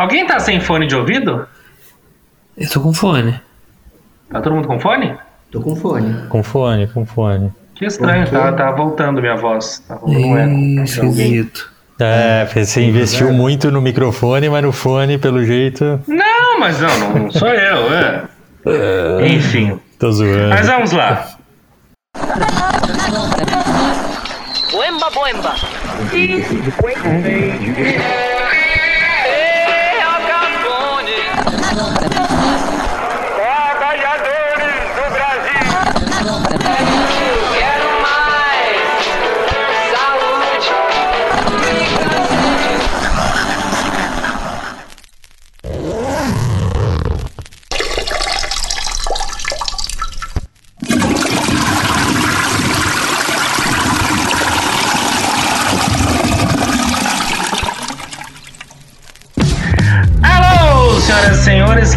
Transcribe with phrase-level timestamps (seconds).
[0.00, 1.46] Alguém tá sem fone de ouvido?
[2.56, 3.38] Eu tô com fone.
[4.30, 5.14] Tá todo mundo com fone?
[5.50, 6.26] Tô com fone.
[6.30, 7.52] Com fone, com fone.
[7.74, 9.80] Que estranho, tá, tá voltando minha voz.
[9.86, 11.70] Tá um Acho que alguém- esquisito.
[12.00, 17.30] É, você investiu muito no microfone, mas no fone, pelo jeito, Não, mas não, não
[17.30, 19.26] sou eu, é.
[19.26, 19.78] Enfim.
[19.98, 20.48] tô zoando.
[20.48, 21.28] Mas vamos lá.
[24.72, 25.54] Boemba, boemba.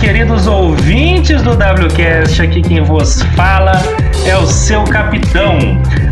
[0.04, 3.72] Queridos ouvintes do WCast, aqui quem vos fala
[4.28, 5.58] é o seu capitão.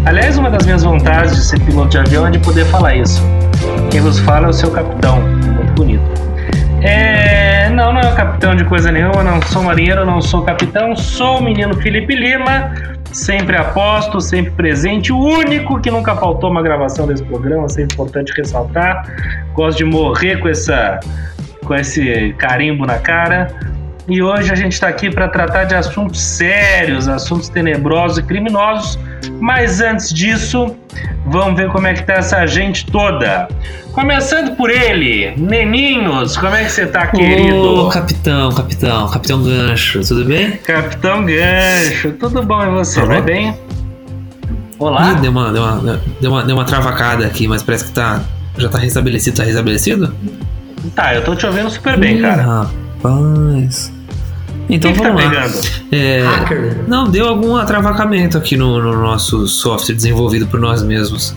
[0.06, 3.22] Aliás, uma das minhas vontades de ser piloto de avião é de poder falar isso.
[3.92, 5.20] Quem vos fala é o seu capitão.
[5.22, 6.02] Muito bonito.
[6.81, 10.95] É, não, não é o capitão de coisa nenhuma, não sou marinheiro, não sou capitão,
[10.95, 12.73] sou o menino Felipe Lima,
[13.11, 18.31] sempre aposto, sempre presente, o único que nunca faltou uma gravação desse programa, sempre importante
[18.38, 19.05] ressaltar.
[19.53, 20.98] Gosto de morrer com essa
[21.66, 23.53] com esse carimbo na cara.
[24.07, 28.97] E hoje a gente está aqui para tratar de assuntos sérios, assuntos tenebrosos e criminosos.
[29.39, 30.75] Mas antes disso,
[31.25, 33.47] vamos ver como é que tá essa gente toda.
[33.91, 37.85] Começando por ele, Neninhos, como é que você tá, querido?
[37.85, 40.52] Ô, capitão, capitão, capitão Gancho, tudo bem?
[40.58, 43.02] Capitão Gancho, tudo bom e você?
[43.02, 43.55] Vai bem?
[44.80, 45.11] Olá?
[45.11, 48.21] Ih, deu uma, deu, uma, deu, uma, deu uma travacada aqui, mas parece que tá.
[48.58, 50.13] Já tá restabelecido, tá restabelecido?
[50.95, 52.41] Tá, eu tô te ouvindo super bem, Ih, cara.
[52.41, 52.91] Rapaz.
[54.69, 55.30] Então o que, que tá vamos lá.
[55.30, 55.61] pegando?
[55.91, 56.77] É, Hacker.
[56.88, 61.36] não, deu algum atravacamento aqui no, no nosso software desenvolvido por nós mesmos.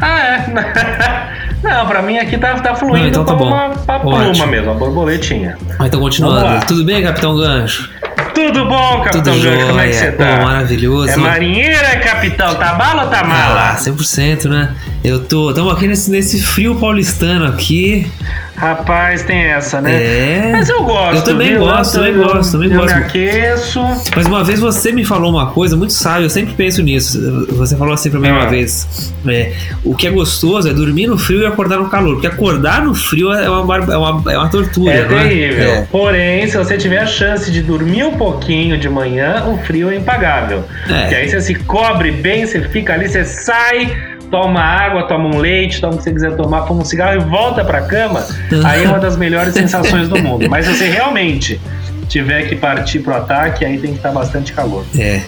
[0.00, 1.34] Ah, é?
[1.64, 3.56] Não, pra mim aqui tá, tá fluindo Não, então tá como bom.
[3.56, 4.46] uma, uma pluma Ótimo.
[4.48, 5.56] mesmo, uma borboletinha.
[5.78, 6.04] Ah, então lá.
[6.04, 6.66] continuando.
[6.66, 7.88] Tudo bem, capitão Gancho?
[8.34, 9.66] Tudo bom, Capitão Tudo Gancho?
[9.68, 10.36] Como é que você tá?
[10.36, 11.10] Pô, maravilhoso.
[11.10, 12.54] É marinheiro, é capitão?
[12.56, 13.70] Tá bala ou tá mala?
[13.70, 14.74] Ah, 100%, né?
[15.04, 15.50] Eu tô.
[15.50, 18.10] Estamos aqui nesse, nesse frio paulistano aqui.
[18.56, 19.92] Rapaz, tem essa, né?
[19.92, 20.52] É.
[20.52, 21.16] Mas eu gosto.
[21.16, 21.58] Eu também viu?
[21.58, 22.96] gosto, eu, também gosto, também eu gosto.
[22.96, 23.80] me aqueço.
[24.16, 27.46] Mas uma vez você me falou uma coisa muito sábia, eu sempre penso nisso.
[27.50, 28.32] Você falou assim pra mim Ah.
[28.34, 29.52] uma vez: é,
[29.84, 32.14] o que é gostoso é dormir no frio e acordar no calor.
[32.14, 34.90] Porque acordar no frio é uma, é uma, é uma tortura.
[34.90, 35.70] É não terrível.
[35.70, 35.86] É.
[35.90, 39.96] Porém, se você tiver a chance de dormir um pouquinho de manhã, o frio é
[39.96, 40.64] impagável.
[40.88, 41.08] É.
[41.08, 45.38] Que aí você se cobre bem, você fica ali, você sai, toma água, toma um
[45.38, 48.26] leite, toma o que você quiser tomar, fuma um cigarro e volta pra cama.
[48.64, 50.50] Aí é uma das melhores sensações do mundo.
[50.50, 51.60] Mas se você realmente
[52.08, 54.84] tiver que partir pro ataque, aí tem que estar bastante calor.
[54.98, 55.20] É.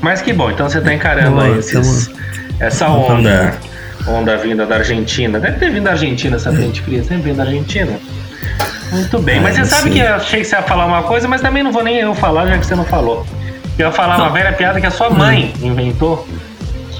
[0.00, 2.10] Mas que bom, então você tá encarando aí esses-
[2.60, 3.54] essa onda,
[4.06, 5.40] onda vinda da Argentina.
[5.40, 7.92] Deve ter vindo da Argentina essa frente fria, sempre vem da Argentina.
[8.92, 11.26] Muito bem, mas Ah, você sabe que eu achei que você ia falar uma coisa,
[11.26, 13.26] mas também não vou nem eu falar, já que você não falou.
[13.78, 16.26] Eu ia falar uma velha piada que a sua mãe inventou.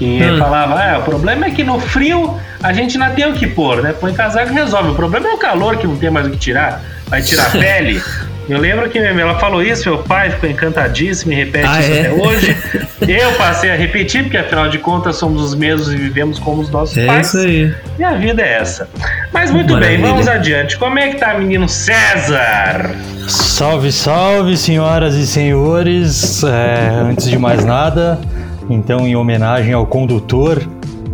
[0.03, 0.37] Que Hum.
[0.39, 3.81] falava, ah, o problema é que no frio a gente não tem o que pôr,
[3.81, 3.93] né?
[3.93, 4.89] Põe casaco e resolve.
[4.91, 6.81] O problema é o calor que não tem mais o que tirar.
[7.07, 8.01] Vai tirar a pele.
[8.49, 11.99] Eu lembro que ela falou isso, meu pai ficou encantadíssimo e repete Ah, isso é?
[12.01, 12.57] até hoje.
[13.07, 16.69] Eu passei a repetir, porque afinal de contas somos os mesmos e vivemos como os
[16.69, 17.27] nossos É pais.
[17.27, 17.73] isso aí.
[17.99, 18.89] E a vida é essa.
[19.31, 19.97] Mas muito Maravilha.
[20.01, 20.77] bem, vamos adiante.
[20.77, 22.91] Como é que tá, menino César?
[23.27, 26.43] Salve, salve, senhoras e senhores.
[26.43, 28.19] É, antes de mais nada,
[28.69, 30.61] então, em homenagem ao condutor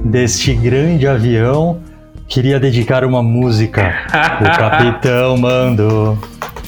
[0.03, 1.79] deste grande avião,
[2.27, 3.93] queria dedicar uma música.
[4.41, 6.17] O capitão mandou.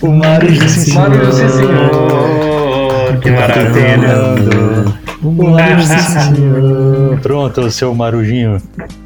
[0.02, 1.12] O Maravilha, sim, senhor.
[3.22, 4.16] Que O capitão maravilha.
[4.18, 4.94] mandou.
[5.24, 5.98] O sim,
[6.36, 7.20] senhor.
[7.22, 8.60] Pronto, seu marujinho.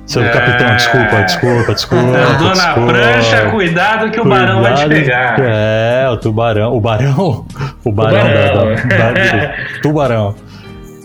[0.05, 0.29] Seu É.
[0.29, 2.05] capitão, desculpa, desculpa, desculpa.
[2.05, 5.39] Andou na prancha, cuidado que o barão vai te Cuidado, pegar.
[5.41, 6.73] É, o tubarão.
[6.75, 7.45] O barão?
[7.83, 8.75] O barão, Tubarão.
[8.75, 10.35] da- da- da- tubarão.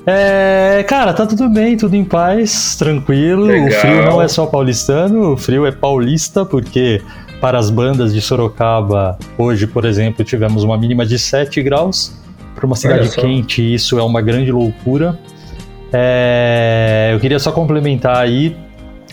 [0.07, 3.45] É, cara, tá tudo bem, tudo em paz, tranquilo.
[3.45, 3.69] Legal.
[3.69, 7.03] O frio não é só paulistano, o frio é paulista, porque
[7.41, 12.19] para as bandas de Sorocaba, hoje, por exemplo, tivemos uma mínima de 7 graus.
[12.55, 15.19] Para uma cidade quente, isso é uma grande loucura.
[15.93, 18.57] É, eu queria só complementar aí.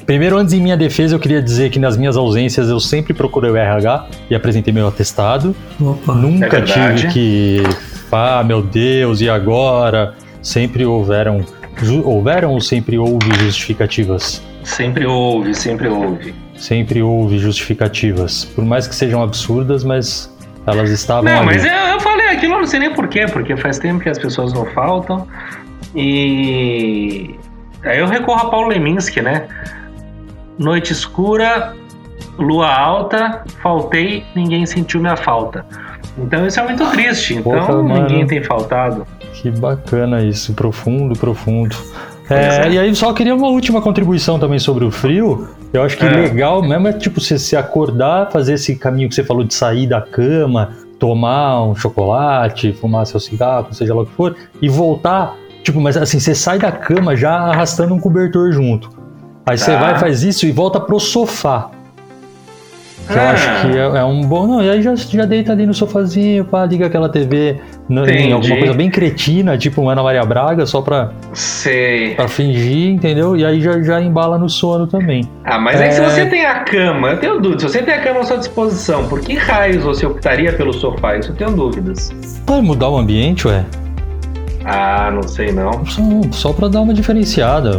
[0.06, 3.52] Primeiro, antes em minha defesa, eu queria dizer que nas minhas ausências eu sempre procurei
[3.52, 5.56] o RH e apresentei meu atestado.
[5.80, 6.14] Opa.
[6.14, 7.64] Nunca É tive que.
[8.12, 10.14] Ah, meu Deus, e agora?
[10.42, 11.44] Sempre houveram.
[12.04, 14.42] houveram ou sempre houve justificativas?
[14.64, 16.36] Sempre houve, sempre houve.
[16.56, 18.46] sempre houve justificativas.
[18.46, 20.34] Por mais que sejam absurdas, mas
[20.66, 21.46] elas estavam Não, ali.
[21.46, 24.20] mas eu, eu falei aquilo, eu não sei nem porquê, porque faz tempo que as
[24.20, 25.26] pessoas não faltam.
[25.96, 27.36] E
[27.84, 29.48] aí eu recorro a Paulo Leminski, né?
[30.60, 31.74] Noite escura,
[32.38, 35.66] lua alta, faltei, ninguém sentiu minha falta.
[36.18, 37.36] Então isso é muito triste.
[37.36, 38.02] Então mano.
[38.02, 39.06] ninguém tem faltado.
[39.42, 41.76] Que bacana isso, profundo, profundo.
[42.30, 42.72] É, é.
[42.72, 45.48] E aí só queria uma última contribuição também sobre o frio.
[45.72, 46.10] Eu acho que É.
[46.10, 49.88] legal mesmo é tipo você se acordar, fazer esse caminho que você falou de sair
[49.88, 55.36] da cama, tomar um chocolate, fumar seu cigarro, seja lá o que for, e voltar.
[55.64, 58.90] Tipo, mas assim, você sai da cama já arrastando um cobertor junto.
[59.46, 59.80] Aí você Tá.
[59.80, 61.70] vai, faz isso e volta pro sofá.
[63.08, 63.32] Que eu Ah.
[63.32, 64.46] acho que é, é um bom.
[64.48, 67.56] Não, e aí já, já deita ali no sofazinho, pá, liga aquela TV
[67.88, 72.16] no- em alguma coisa bem cretina, tipo Ana Maria Braga, só pra, Sei.
[72.16, 73.38] pra fingir, entendeu?
[73.38, 75.24] E aí já, já embala no sono também.
[75.46, 76.10] Ah, mas é que se É.
[76.10, 79.08] você tem a cama, eu tenho dúvidas, se você tem a cama à sua disposição,
[79.08, 81.16] por que raios você optaria pelo sofá?
[81.18, 82.12] Isso eu tenho dúvidas.
[82.46, 83.64] Vai mudar o ambiente, ué?
[84.66, 85.86] Ah, não sei não.
[85.86, 86.02] Só,
[86.32, 87.72] só pra dar uma diferenciada.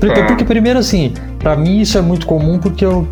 [0.00, 0.26] Porque, Tá.
[0.26, 3.06] porque, primeiro, assim, pra mim isso é muito comum porque eu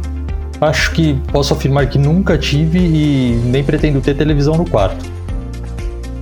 [0.61, 5.05] acho que posso afirmar que nunca tive e nem pretendo ter televisão no quarto.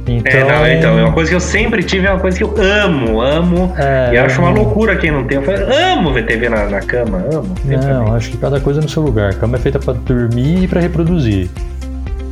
[0.09, 0.33] Então.
[0.33, 2.55] É, não, então, é uma coisa que eu sempre tive, é uma coisa que eu
[2.63, 3.75] amo, amo.
[3.77, 5.39] é, e acho uma loucura quem não tem.
[5.39, 5.59] Eu falo,
[5.93, 7.53] amo ver TV na, na cama, amo.
[7.65, 9.31] Não, acho que cada coisa no seu lugar.
[9.31, 11.49] A cama é feita pra dormir e pra reproduzir.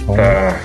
[0.03, 0.57] Então, Tá.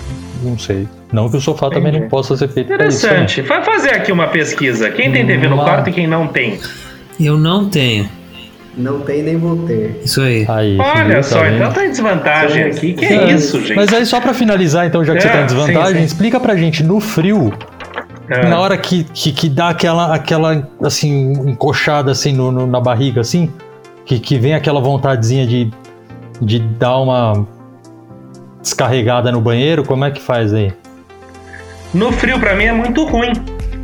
[0.44, 0.88] não sei.
[1.12, 2.02] Não que o sofá também Entendi.
[2.02, 3.08] não possa ser feito pra isso.
[3.08, 3.14] né?
[3.14, 3.42] Interessante.
[3.42, 4.92] Vai fazer aqui uma pesquisa.
[4.92, 6.60] Quem tem TV no Uma- quarto e quem não tem?
[7.20, 8.08] Eu não tenho.
[8.80, 10.00] Não tem nem vou ter.
[10.06, 10.46] Isso aí.
[10.48, 11.24] Aí, Olha viu?
[11.24, 12.94] só, Tá então tá em desvantagem aqui.
[12.94, 13.76] Que é É, isso, gente?
[13.76, 16.04] Mas aí só pra finalizar, então, já que você É, tá em desvantagem, sim, sim.
[16.06, 17.52] explica pra gente no frio,
[18.32, 22.80] Ah, na hora que, que, que dá aquela, aquela assim, encoxada assim no, no- na
[22.80, 23.52] barriga, assim,
[24.06, 25.70] que, que vem aquela vontadezinha de,
[26.42, 27.46] de dar uma
[28.62, 30.72] descarregada no banheiro, como é que faz aí?
[31.94, 33.34] No frio, pra mim, é muito ruim.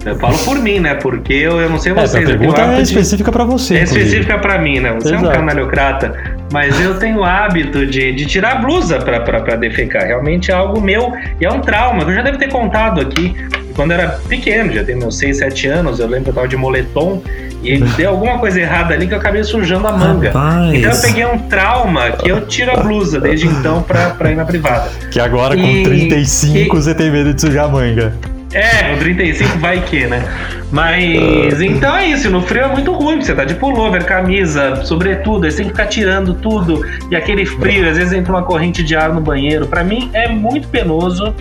[0.06, 0.94] Eu falo por mim, né?
[0.96, 2.24] Porque eu, eu não sei Essa vocês.
[2.30, 3.76] eu tenho pergunta é de- específica pra você.
[3.78, 4.94] É específica pra mim, né?
[4.94, 5.36] Você é um Exato.
[5.36, 6.14] canalhocrata.
[6.54, 10.04] Mas eu tenho o hábito de, de tirar a blusa pra defecar.
[10.06, 11.12] Realmente é algo meu
[11.42, 13.36] e é um trauma que eu já devo ter contado aqui.
[13.76, 16.48] Quando eu era pequeno, já tenho meus 6, 7 anos, eu lembro que eu tava
[16.48, 17.22] de moletom
[17.62, 20.28] e deu alguma coisa errada ali que eu acabei sujando a manga.
[20.28, 20.74] Rapaz.
[20.76, 24.36] Então eu peguei um trauma que eu tiro a blusa desde então pra, pra ir
[24.36, 24.88] na privada.
[25.12, 28.14] Que agora com E- 35 e- você tem medo de sujar a manga.
[28.56, 30.24] É, no 35 vai que, né?
[30.72, 35.46] Mas então é isso, no frio é muito ruim, você tá de pullover, camisa, sobretudo,
[35.46, 38.82] aí você tem que ficar tirando tudo, e aquele frio, às vezes entra uma corrente
[38.82, 39.68] de ar no banheiro.
[39.68, 41.36] Pra mim é muito penoso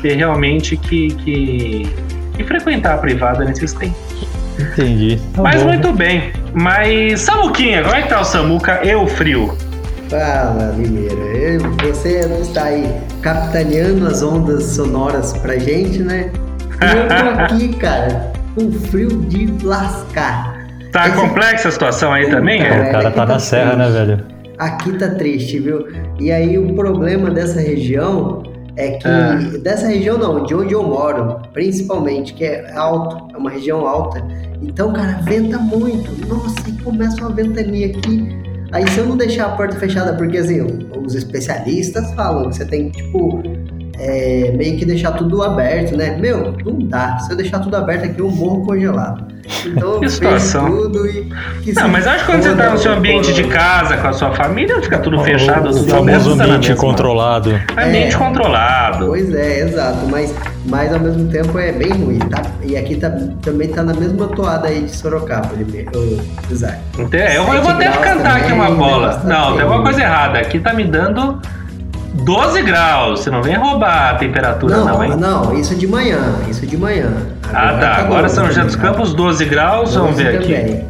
[0.00, 1.88] ter realmente que, que,
[2.36, 4.26] que frequentar a privada nesses tempos.
[4.58, 5.20] Entendi.
[5.34, 5.68] Tá Mas bom.
[5.68, 6.32] muito bem.
[6.54, 9.56] Mas, Samuquinha, como é que tá o Samuca e o frio?
[10.08, 11.58] Fala, Limeira.
[11.82, 12.88] Você está aí
[13.20, 16.30] capitaneando as ondas sonoras pra gente, né?
[16.80, 20.54] E eu tô aqui, cara, com frio de lascar.
[20.92, 22.62] Tá Esse- complexa a situação aí também?
[22.62, 22.88] Puta, É?
[22.88, 24.20] O cara tá tá na serra, né, velho?
[24.58, 25.86] Aqui tá triste, viu?
[26.20, 28.42] E aí o problema dessa região
[28.76, 29.08] é que.
[29.08, 29.38] Ah.
[29.62, 34.22] Dessa região não, de onde eu moro, principalmente, que é alto, é uma região alta.
[34.62, 36.12] Então, cara, venta muito.
[36.28, 38.44] Nossa, e começa uma ventania aqui.
[38.72, 40.60] Aí se eu não deixar a porta fechada, porque assim,
[41.04, 43.42] os especialistas falam que você tem que, tipo,
[43.98, 46.16] é, meio que deixar tudo aberto, né?
[46.18, 47.18] Meu, não dá.
[47.18, 49.32] Se eu deixar tudo aberto aqui, eu morro congelado.
[49.66, 50.66] Então, Que situação.
[50.66, 51.30] tudo e.
[51.62, 54.12] que Não, mas acho que quando você tá no seu ambiente de casa, com a
[54.14, 57.50] sua família, fica tudo fechado, o, tudo famoso ambiente controlado.
[57.78, 58.18] Ambiente É.
[58.18, 59.06] controlado.
[59.06, 60.34] Pois é, exato, mas,
[60.64, 62.40] mas ao mesmo tempo é bem ruim, tá?
[62.62, 63.10] E aqui tá,
[63.42, 66.78] também tá na mesma toada aí de Sorocaba, o Isaac.
[66.98, 69.08] Então, é, eu, vou- eu vou até cantar aqui uma bola.
[69.08, 70.38] negócio tá Não, tem alguma coisa errada.
[70.38, 71.38] Aqui tá me dando
[72.14, 73.20] 12 graus.
[73.20, 75.16] Você não vem roubar a temperatura, não, Não, hein?
[75.16, 76.18] não, isso de manhã,
[76.48, 77.12] isso de manhã.
[77.52, 77.96] Ah, tá.
[77.96, 79.94] Agora 12 São José dos também, Campos, 12 graus.
[79.94, 80.84] Vamos 12 ver aqui.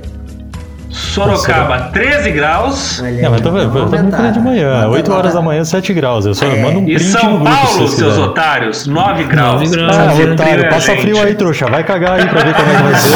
[0.95, 3.01] Sorocaba, 13 graus.
[3.03, 4.31] Olha Não, mas tô vendo, vamos tô aumentar.
[4.31, 5.17] de manhã, Manda 8 lá.
[5.19, 6.25] horas da manhã, 7 graus.
[6.25, 6.63] Eu só É.
[6.63, 9.53] mando um E print no São grupo se Paulo, vocês seus otários, 9 graus.
[9.63, 9.97] 9 graus.
[9.97, 11.01] Ah, Tá otário, frio, passa gente?
[11.03, 11.67] frio aí, trouxa.
[11.67, 13.15] Vai cagar aí pra ver como é que vai ser.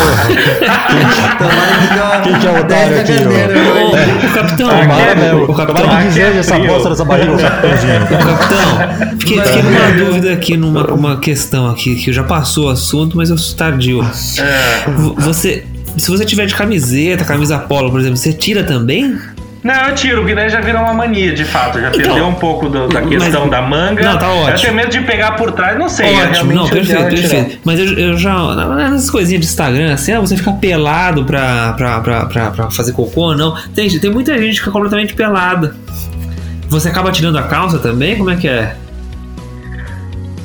[2.24, 4.26] Quem que é o otário aqui, Ô, hoje.
[4.26, 5.28] ô, capitão, Tomara, é né?
[5.28, 5.38] frio.
[5.38, 8.00] O o capitão, Tomara que é deseja essa bosta dessa barriga, ô capitãozinho.
[8.00, 13.16] Capitão, fiquei, fiquei numa dúvida aqui, numa uma questão aqui, que já passou o assunto,
[13.16, 14.00] mas eu sou tardio.
[14.02, 14.90] É.
[15.20, 15.64] Você,
[15.98, 19.18] se você tiver de camiseta, camisa polo, por exemplo, você tira também?
[19.62, 21.80] Não, eu tiro, porque daí já virou uma mania, de fato.
[21.80, 24.02] Já Então, perdeu um pouco do- da questão mas- da manga.
[24.02, 24.60] Não, tá Eu ótimo.
[24.60, 26.06] tenho medo de pegar por trás, não sei.
[26.14, 27.58] Ótimo, realmente não, perfeito, perfeito.
[27.64, 28.54] Mas eu, eu já.
[28.76, 32.92] Nessas coisinhas de Instagram, assim, ah, você fica pelado pra, pra, pra, pra, pra fazer
[32.92, 33.56] cocô, não.
[33.74, 35.74] Tem, tem muita gente que fica completamente pelada.
[36.68, 38.16] Você acaba tirando a calça também?
[38.16, 38.74] Como é que é?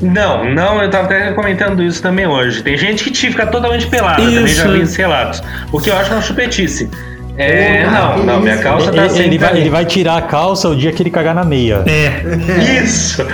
[0.04, 2.62] Não, não, eu tava até comentando isso também hoje.
[2.62, 4.56] Tem gente que te fica totalmente pelada, também Isso.
[4.58, 5.42] já vi esses relatos.
[5.72, 6.90] O que eu acho uma chupetice.
[7.36, 10.70] É, não, não, minha calça Ele, tá ele sempre vai, ele vai tirar a calça
[10.70, 11.84] o dia que ele cagar na meia.
[11.88, 12.22] É.
[12.84, 13.24] Isso!
[13.24, 13.32] Ele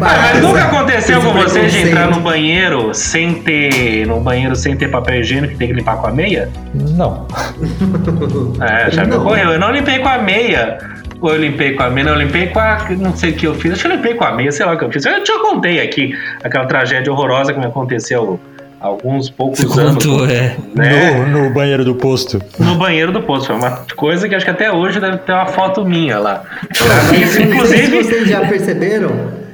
[0.00, 4.04] Ah, mas nunca aconteceu com você de entrar no banheiro sem ter.
[4.04, 6.48] no banheiro sem ter papel higiênico e ter que limpar com a meia?
[6.74, 7.28] Não.
[8.60, 9.20] É, já me Não.
[9.20, 9.50] ocorreu.
[9.52, 10.76] Eu não limpei com a meia.
[11.20, 12.86] Ou eu limpei com a meia, não, eu limpei com a.
[12.98, 13.72] Não sei o que eu fiz.
[13.72, 15.04] Acho que eu limpei com a meia, sei lá o que eu fiz.
[15.04, 18.40] Eu te contei aqui aquela tragédia horrorosa que me aconteceu
[18.80, 20.04] há alguns poucos Você anos.
[20.04, 20.56] contou, é.
[20.74, 21.26] Né?
[21.26, 22.40] No, no banheiro do posto.
[22.58, 23.48] No banheiro do posto.
[23.48, 26.42] Foi uma coisa que acho que até hoje deve ter uma foto minha lá.
[26.72, 28.02] Se Inclusive.
[28.02, 29.10] vocês já perceberam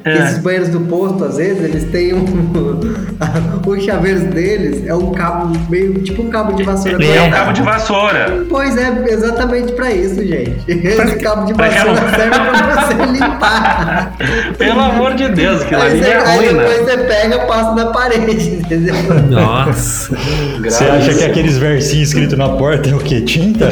[0.07, 0.19] É.
[0.25, 2.27] esses banheiros do posto, às vezes, eles têm um.
[3.67, 7.05] Os chaveiros deles é um cabo meio tipo um cabo de vassoura.
[7.05, 8.45] É um pra- cabo de vassoura.
[8.49, 10.55] Pois é, exatamente pra isso, gente.
[10.69, 14.17] Esse cabo de pra vassoura aquela- serve pra você limpar.
[14.57, 16.93] Pelo amor de Deus, você, é aí ruim, depois né?
[16.93, 18.95] você pega e passa na parede, entendeu?
[19.29, 20.17] Nossa.
[20.63, 23.21] Você acha que aqueles versinhos escritos na porta é o quê?
[23.23, 23.69] Tinta?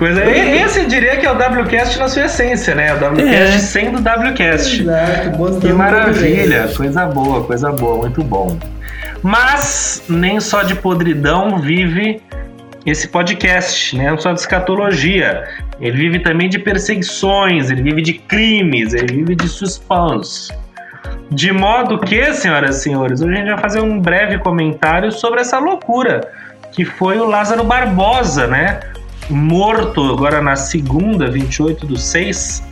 [0.00, 0.24] Coisa...
[0.24, 2.94] e- Esse eu diria que é o WCast na sua essência, né?
[2.94, 3.58] O WCast É.
[3.58, 4.80] sendo WCast.
[4.80, 8.58] Exato, Que maravilha, coisa boa, coisa boa, muito bom.
[9.22, 12.22] Mas nem só de podridão vive
[12.86, 14.10] esse podcast, né?
[14.10, 15.44] Não só de escatologia.
[15.78, 20.50] Ele vive também de perseguições, ele vive de crimes, ele vive de suspense.
[21.30, 25.42] De modo que, senhoras e senhores, hoje a gente vai fazer um breve comentário sobre
[25.42, 26.22] essa loucura
[26.72, 28.80] que foi o Lázaro Barbosa, né?
[29.30, 32.62] Morto agora na segunda, 28 do 6,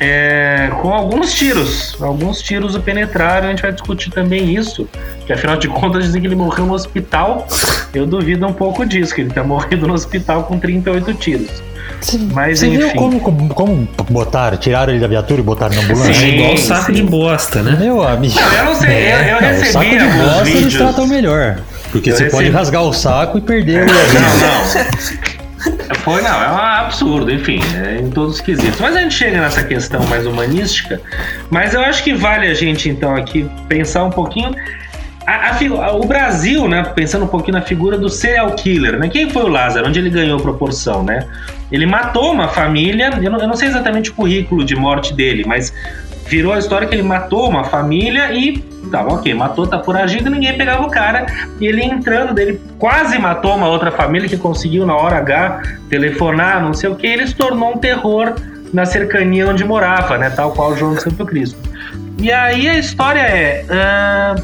[0.00, 1.96] é, com alguns tiros.
[2.00, 4.88] Alguns tiros o penetraram, a gente vai discutir também isso.
[5.26, 7.46] Que afinal de contas dizem que ele morreu no hospital.
[7.94, 11.62] Eu duvido um pouco disso, que ele tenha morrido no hospital com 38 tiros.
[12.32, 12.96] Mas Você viu enfim.
[12.98, 16.10] como, como, como botaram, tiraram ele da viatura e botaram na ambulância?
[16.10, 16.92] É Sim, igual saco sim.
[16.92, 17.76] de bosta, né?
[17.80, 18.34] Meu amigo.
[18.38, 20.74] Eu não sei, eu, eu Não, o saco recebi de bosta eles vídeos.
[20.74, 21.58] tratam melhor.
[21.92, 25.33] Porque Eu você recebi- pode rasgar o saco e perder o Não, não.
[26.00, 28.80] Foi, não, é um absurdo, enfim, é em todos os quesitos.
[28.80, 31.00] Mas a gente chega nessa questão mais humanística,
[31.50, 34.54] mas eu acho que vale a gente, então, aqui pensar um pouquinho.
[35.26, 39.08] A, a o Brasil, né, pensando um pouquinho na figura do serial killer, né?
[39.08, 39.88] Quem foi o Lázaro?
[39.88, 41.26] Onde ele ganhou proporção, né?
[41.72, 45.44] Ele matou uma família, eu não, eu não sei exatamente o currículo de morte dele,
[45.46, 45.72] mas
[46.26, 48.58] virou a história que ele matou uma família e
[48.90, 51.26] tá ok, matou, tá foragido, ninguém pegava o cara.
[51.60, 56.62] E ele entrando, ele quase matou uma outra família que conseguiu na hora H telefonar,
[56.62, 58.34] não sei o que, ele se tornou um terror
[58.72, 60.30] na cercania onde morava, né?
[60.30, 61.58] Tal qual João de Santo Cristo.
[62.18, 63.64] E aí a história é.
[63.70, 64.34] ah,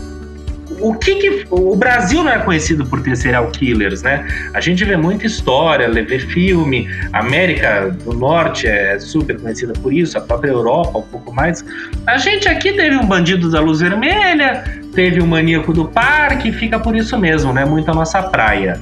[0.81, 4.27] o que, que o Brasil não é conhecido por ter serial killers, né?
[4.55, 9.93] A gente vê muita história, vê filme, a América do Norte é super conhecida por
[9.93, 11.65] isso, a própria Europa um pouco mais.
[12.07, 16.79] A gente aqui teve um bandido da luz vermelha, teve um maníaco do parque, fica
[16.79, 17.65] por isso mesmo, né?
[17.65, 18.81] Muito a nossa praia.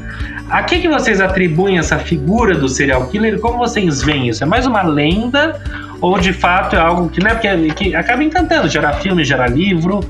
[0.48, 3.38] A que, que vocês atribuem essa figura do serial killer?
[3.38, 4.42] Como vocês veem isso?
[4.42, 5.60] É mais uma lenda
[6.00, 10.00] ou de fato é algo que, né, porque, que acaba encantando, gera filme, gera livro?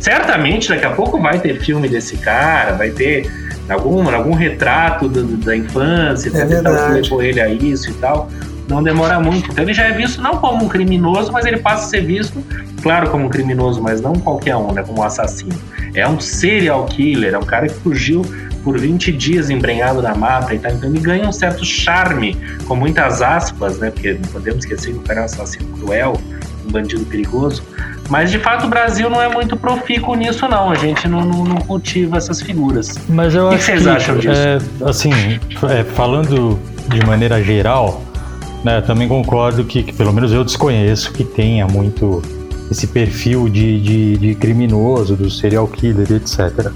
[0.00, 3.30] Certamente daqui a pouco vai ter filme desse cara, vai ter
[3.68, 6.70] algum, algum retrato do- da infância, É tentar
[7.02, 8.30] levou ele a isso e tal.
[8.68, 9.50] Não demora muito.
[9.50, 12.44] Então ele já é visto não como um criminoso, mas ele passa a ser visto,
[12.82, 14.82] claro, como um criminoso, mas não qualquer um, né?
[14.82, 15.58] Como um assassino.
[15.94, 18.22] É um serial killer, é um cara que fugiu
[18.62, 20.70] por 20 dias embrenhado na mata e tal.
[20.72, 22.36] Então ele ganha um certo charme,
[22.66, 23.90] com muitas aspas, né?
[23.90, 26.20] Porque não podemos esquecer que o cara é um assassino cruel,
[26.66, 27.62] um bandido perigoso.
[28.08, 30.70] Mas de fato o Brasil não é muito profícuo nisso, não.
[30.70, 32.94] A gente não, não- não cultiva essas figuras.
[33.08, 34.40] Mas eu O que acho vocês que, acham disso?
[34.40, 35.10] é, assim,
[35.68, 38.02] é, falando de maneira geral,
[38.64, 42.22] né, eu também concordo que, que, pelo menos eu desconheço que tenha muito
[42.70, 46.70] esse perfil de, de, de criminoso, do serial killer, etc.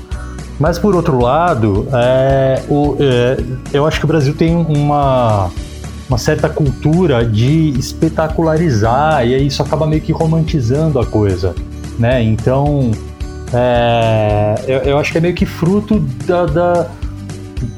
[0.60, 3.36] Mas por outro lado, é, o, é,
[3.72, 5.50] eu acho que o Brasil tem uma,
[6.12, 11.54] uma certa cultura de espetacularizar e aí isso acaba meio que romantizando a coisa,
[11.98, 12.22] né?
[12.22, 12.90] Então,
[13.50, 16.86] é, eu, eu acho que é meio que fruto da, da-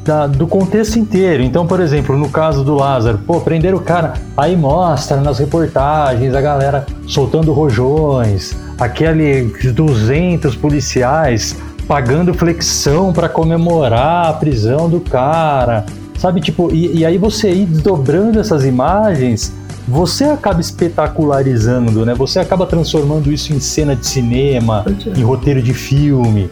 [0.04, 1.44] da- do contexto inteiro.
[1.44, 6.34] Então, por exemplo, no caso do Lázaro, pô, prenderam o cara, aí mostra nas reportagens
[6.34, 11.54] a galera soltando rojões, aqueles 200 policiais
[11.86, 15.84] pagando flexão para comemorar a prisão do cara,
[16.18, 16.40] sabe?
[16.40, 19.52] Tipo, e, e aí você ir desdobrando essas imagens,
[19.86, 22.14] você acaba espetacularizando, né?
[22.14, 24.84] Você acaba transformando isso em cena de cinema,
[25.16, 26.48] em roteiro de filme,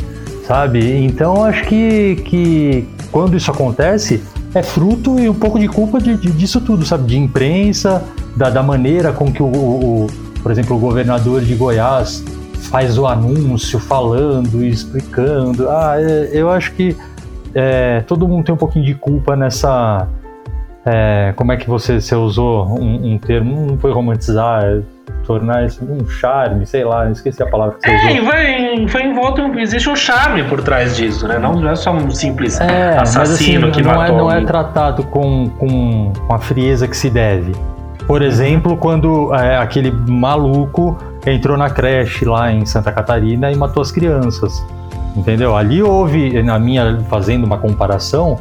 [0.47, 1.05] sabe?
[1.05, 4.23] Então acho que, que quando isso acontece,
[4.55, 7.05] é fruto e um pouco de culpa de, de- disso tudo, sabe?
[7.07, 8.03] De imprensa,
[8.37, 10.07] da, da maneira com que o, o-
[10.43, 12.23] por exemplo, o governador de Goiás
[12.71, 15.69] faz o anúncio falando e explicando.
[15.71, 16.97] Ah, é, eu acho que
[17.55, 20.09] é, todo mundo tem um pouquinho de culpa nessa.
[20.85, 23.67] é, como é que você, você usou um, um termo?
[23.67, 24.81] Não foi romantizar, é
[25.25, 28.25] tornar isso um charme, sei lá, esqueci a palavra que você É, usou.
[28.25, 31.39] vai, foi envolto, existe um charme por trás disso, né?
[31.39, 34.45] Não, não é só um simples É, assim, assassino que não, é, matou não é
[34.45, 37.53] tratado com, com, com a frieza que se deve.
[38.07, 43.81] Por exemplo, quando é, aquele maluco entrou na creche lá em Santa Catarina e matou
[43.81, 44.65] as crianças.
[45.17, 45.57] Entendeu?
[45.57, 48.39] Ali houve, na minha, fazendo uma comparação,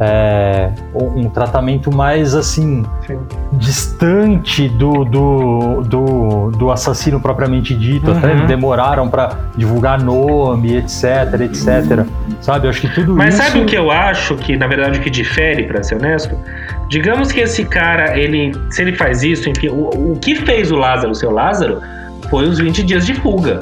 [0.00, 3.18] é, um tratamento mais assim Sim.
[3.52, 8.10] distante do, do, do, do assassino propriamente dito.
[8.10, 8.46] Até Uhum.
[8.46, 12.04] demoraram para divulgar nome, etc, etc.
[12.40, 12.66] Sabe?
[12.66, 13.44] Eu acho que tudo Mas isso.
[13.44, 16.36] sabe o que eu acho que, na verdade, o que difere, pra ser honesto?
[16.88, 20.76] Digamos que esse cara, ele, se ele faz isso, enfim, o, o que fez o
[20.76, 21.80] Lázaro o Lázaro
[22.28, 23.60] foi os 20 dias de fuga.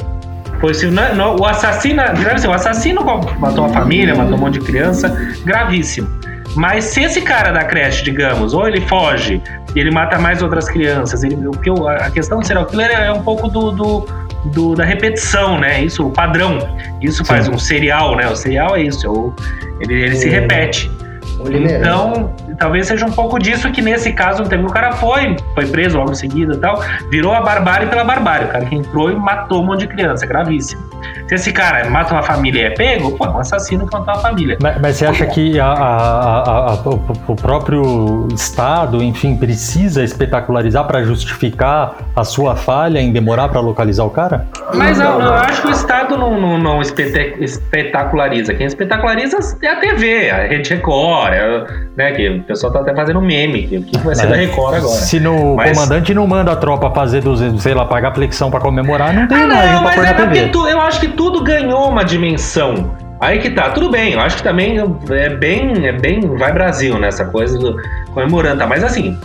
[0.60, 3.02] Foi se o assassino, assim, o assassino
[3.38, 5.08] matou a família, matou um monte de criança,
[5.44, 6.08] gravíssimo.
[6.54, 9.40] Mas se esse cara da creche, digamos, ou ele foge
[9.74, 13.12] e ele mata mais outras crianças, ele, o que a questão do serial killer é
[13.12, 14.06] um pouco do, do-
[14.46, 15.82] do- da repetição, né?
[15.82, 16.58] Isso, o padrão.
[17.00, 17.52] Isso faz Sim.
[17.52, 18.26] um serial, né?
[18.28, 19.32] O serial é isso,
[19.80, 20.40] é ele, ele se É.
[20.40, 20.90] repete.
[21.38, 21.78] Oliveira.
[21.78, 24.62] Então, talvez seja um pouco disso que nesse caso teve.
[24.62, 28.46] O cara foi, foi preso logo em seguida e tal, virou a barbárie pela barbárie.
[28.46, 30.82] O cara que entrou e matou um monte de criança, é gravíssimo.
[31.26, 34.12] Se esse cara mata uma família e é pego, pô, é um assassino que matou
[34.14, 34.58] uma família.
[34.62, 40.04] Mas, mas você acha que a- a- a- a- o, o próprio Estado, enfim, precisa
[40.04, 44.46] espetacularizar para justificar a sua falha em demorar para localizar o cara?
[44.74, 48.52] Mas eu, eu acho que o Estado não, não, não espetaculariza.
[48.54, 53.20] Quem espetaculariza é a TV, a Rede Record, é, né, que pessoal tá até fazendo
[53.20, 53.66] meme.
[53.66, 54.94] que O que vai ser da Record agora?
[54.94, 58.60] Se no Mas- comandante não manda a tropa fazer, 200, sei lá, pagar flexão para
[58.60, 60.48] comemorar, não tem Ah, imagem não, pôr é na TV.
[60.48, 62.90] tu- eu acho que tudo ganhou uma dimensão.
[63.20, 64.78] Aí que tá, tudo bem, eu acho que também
[65.10, 67.76] é bem, é bem, vai Brasil nessa coisa do
[68.14, 68.66] comemorando, tá?
[68.66, 69.18] Mas assim,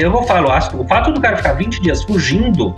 [0.00, 2.74] eu vou falar, o fato do cara ficar 20 dias fugindo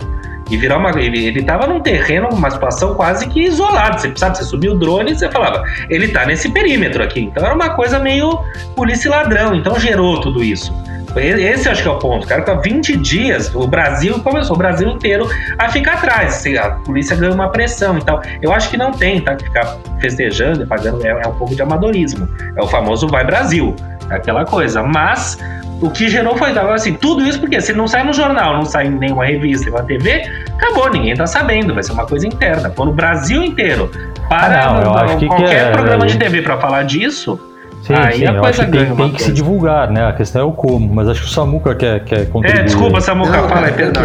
[0.49, 0.89] e virar uma.
[0.99, 3.97] Ele, ele tava num terreno, uma situação quase que isolada.
[3.97, 7.21] Você sabe, você subiu o drone e você falava, ele tá nesse perímetro aqui.
[7.21, 8.39] Então era uma coisa meio
[8.75, 10.73] polícia e ladrão, então gerou tudo isso.
[11.15, 12.27] Esse acho que é o ponto.
[12.27, 16.35] Cara fica 20 dias, o Brasil começou, o Brasil inteiro a ficar atrás.
[16.35, 18.21] Assim, A polícia ganha uma pressão e tal.
[18.41, 19.37] Eu acho que não tem, tá?
[19.37, 22.27] Ficar festejando pagando é, é um pouco de amadorismo.
[22.57, 23.73] É o famoso vai Brasil.
[24.09, 24.83] É aquela coisa.
[24.83, 25.37] Mas
[25.81, 28.65] o que gerou foi agora assim, tudo isso porque se não sai no jornal, não
[28.65, 30.23] sai em nenhuma revista, nenhuma TV,
[30.55, 32.69] acabou, ninguém tá sabendo, vai ser uma coisa interna.
[32.69, 33.91] Quando o Brasil inteiro
[34.29, 37.39] para Ah, não, eu acho que qualquer que é- programa de TV para falar disso,
[37.85, 40.07] Sim, Aí sim, a coisa tem, uma tem que se divulgar, né?
[40.07, 42.61] A questão é o como, mas acho que o Samuca quer, quer contribuir.
[42.61, 44.01] É, desculpa, Samuca, Não, fala aí, perdão.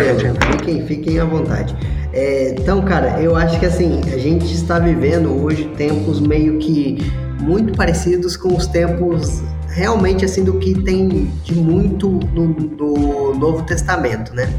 [0.51, 1.75] Fiquem, fiquem à vontade.
[2.13, 6.99] É, então, cara, eu acho que assim, a gente está vivendo hoje tempos meio que
[7.41, 14.35] muito parecidos com os tempos realmente assim do que tem de muito no, Novo Testamento,
[14.35, 14.53] né?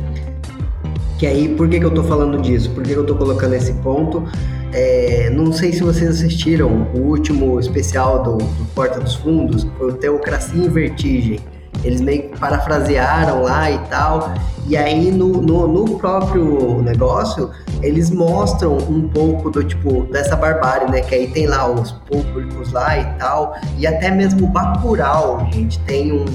[1.17, 2.71] Que aí, por que, que eu tô falando disso?
[2.71, 4.23] Por que, que eu tô colocando esse ponto?
[4.73, 9.91] É, não sei se vocês assistiram o último especial do, do Porta dos Fundos, foi
[9.91, 11.39] o Teocracia em Vertigem.
[11.83, 14.33] Eles meio que parafrasearam lá e tal.
[14.67, 17.49] E aí no, no, no próprio negócio,
[17.81, 21.01] eles mostram um pouco do tipo dessa barbárie, né?
[21.01, 23.55] Que aí tem lá os públicos lá e tal.
[23.77, 26.25] E até mesmo Bacurau, gente, tem um,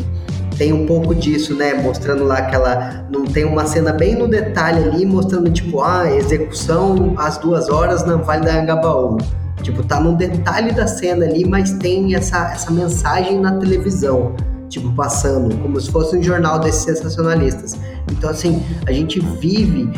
[0.58, 1.74] tem um pouco disso, né?
[1.74, 3.06] Mostrando lá aquela.
[3.10, 8.04] Não tem uma cena bem no detalhe ali, mostrando, tipo, ah, execução às duas horas
[8.04, 9.18] na Vale da Angabaú.
[9.62, 14.34] Tipo, tá no detalhe da cena ali, mas tem essa, essa mensagem na televisão.
[14.68, 17.78] Tipo, passando, como se fosse um jornal desses sensacionalistas.
[18.10, 19.88] Então, assim, a gente vive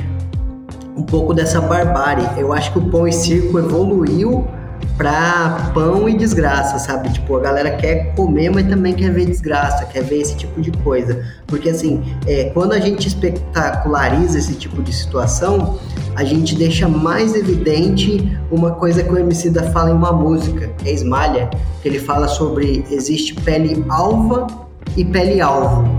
[0.96, 2.26] um pouco dessa barbárie.
[2.36, 4.46] Eu acho que o pão e circo evoluiu
[4.96, 7.12] pra pão e desgraça, sabe?
[7.12, 10.70] Tipo, a galera quer comer, mas também quer ver desgraça, quer ver esse tipo de
[10.70, 11.24] coisa.
[11.46, 15.78] Porque, assim, é, quando a gente espetaculariza esse tipo de situação,
[16.16, 20.68] a gente deixa mais evidente uma coisa que o MC da fala em uma música,
[20.78, 21.48] que é Esmalha,
[21.80, 24.46] que ele fala sobre existe pele alva
[24.96, 25.96] e pele alvo.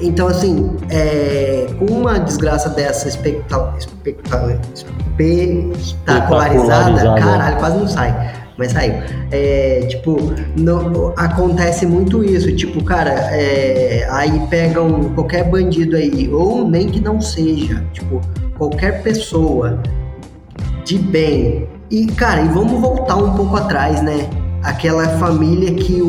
[0.00, 8.32] Então, assim, é, com uma desgraça dessa especta- especta- espectacularizada, caralho, quase não sai.
[8.58, 8.94] mas saiu.
[9.30, 10.16] É, tipo,
[10.56, 12.54] não- acontece muito isso.
[12.54, 18.20] Tipo, cara, é, aí pegam qualquer bandido aí, ou nem que não seja, tipo,
[18.58, 19.80] qualquer pessoa
[20.84, 21.66] de bem.
[21.90, 24.28] E, cara, e vamos voltar um pouco atrás, né?
[24.62, 26.00] Aquela família que,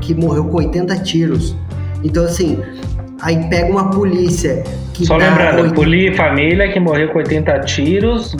[0.00, 1.54] que morreu com 80 tiros.
[2.04, 2.58] Então, assim,
[3.22, 8.36] aí pega uma polícia que Só lembrando, oit- Poli família que morreu com 80 tiros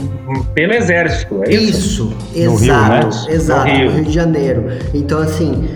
[0.54, 2.14] pelo exército, é isso?
[2.34, 3.34] Isso, No Rio, exato, né?
[3.34, 3.90] exato, No no Rio.
[3.92, 4.04] Rio.
[4.04, 4.64] de Janeiro.
[4.92, 5.68] Então, assim,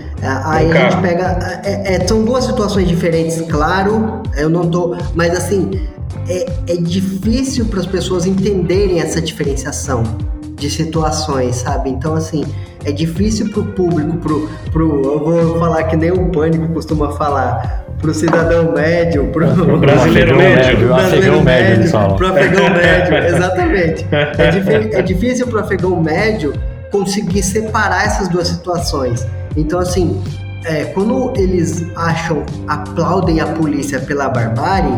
[0.45, 1.61] aí No a gente pega.
[1.65, 4.21] é- é- são duas situações diferentes, claro.
[4.35, 4.95] Eu não tô.
[5.15, 5.71] Mas, assim,
[6.29, 10.03] é, é difícil para as pessoas entenderem essa diferenciação
[10.57, 11.89] de situações, sabe?
[11.89, 12.43] Então, assim,
[12.85, 15.03] é difícil pro público, pro, pro.
[15.03, 17.85] Eu vou falar que nem o pânico costuma falar.
[18.01, 20.79] Pro cidadão médio, pro, Pro brasileiro Afegão médio.
[20.79, 22.15] médio, afegão médio, eles falam.
[22.15, 24.07] Pro afegão médio, exatamente.
[24.11, 26.53] É, difi- é difícil pro afegão médio
[26.91, 29.27] conseguir separar essas duas situações.
[29.55, 30.21] Então, assim,
[30.65, 34.93] é, quando eles acham, aplaudem a polícia pela barbárie,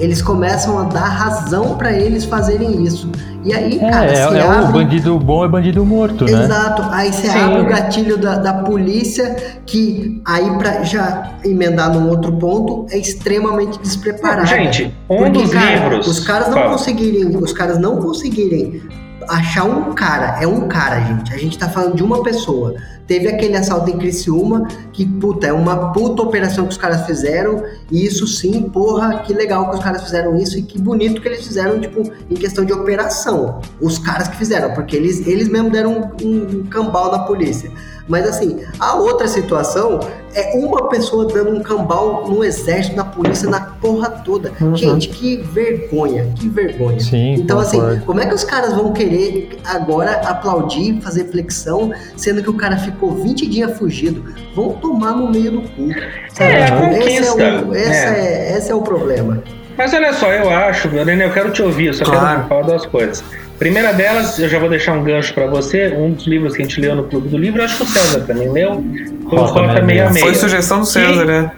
[0.00, 3.10] eles começam a dar razão para eles fazerem isso.
[3.44, 4.72] E aí, cara, É, é, se é o abre...
[4.72, 6.44] bandido bom é bandido morto, né?
[6.44, 7.38] Exato, aí você Sim.
[7.38, 9.34] abre o gatilho da, da polícia,
[9.64, 14.46] que aí pra já emendar num outro ponto, é extremamente despreparada.
[14.46, 16.06] Gente, um Porque, dos cara, livros.
[16.06, 16.70] Os caras não Fala.
[16.72, 18.82] conseguirem, os caras não conseguirem
[19.30, 21.32] achar um cara, é um cara, gente.
[21.32, 22.74] A gente tá falando de uma pessoa.
[23.06, 27.62] Teve aquele assalto em Criciúma, que, puta, é uma puta operação que os caras fizeram,
[27.90, 31.26] e isso sim, porra, que legal que os caras fizeram isso, e que bonito que
[31.26, 33.60] eles fizeram, tipo, em questão de operação.
[33.80, 37.70] Os caras que fizeram, porque eles, eles mesmo deram um, um cambal na polícia.
[38.10, 40.00] Mas assim, a outra situação
[40.34, 44.52] é uma pessoa dando um cambal no exército, na polícia, na porra toda.
[44.60, 44.76] Uhum.
[44.76, 46.98] Gente, que vergonha, que vergonha.
[46.98, 48.04] Sim, Então, assim, concordo.
[48.06, 49.19] como é que os caras vão querer
[49.64, 54.24] agora aplaudir, fazer flexão, sendo que o cara ficou 20 dias fugido?
[54.54, 55.88] Vão tomar no meio do cu.
[56.32, 56.52] sabe?
[56.52, 58.52] É, a Tipo, conquista, Esse é o, essa é.
[58.52, 59.42] é, esse é o problema.
[59.78, 62.36] Mas olha só, eu acho, René, eu quero te ouvir, eu só Claro.
[62.36, 63.24] quero falar duas coisas.
[63.58, 65.88] Primeira delas, eu já vou deixar um gancho pra você.
[65.88, 68.20] Um dos livros que a gente leu no Clube do Livro, acho que o César
[68.20, 68.82] também leu.
[69.28, 70.20] Foi o Rota Rota 66.
[70.20, 71.50] Foi sugestão do César, né?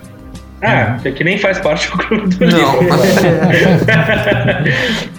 [0.62, 2.80] Ah, que nem faz parte do Clube do Não.
[2.80, 2.88] Livro.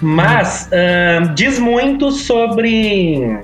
[0.00, 3.38] Mas ahn, diz muito sobre.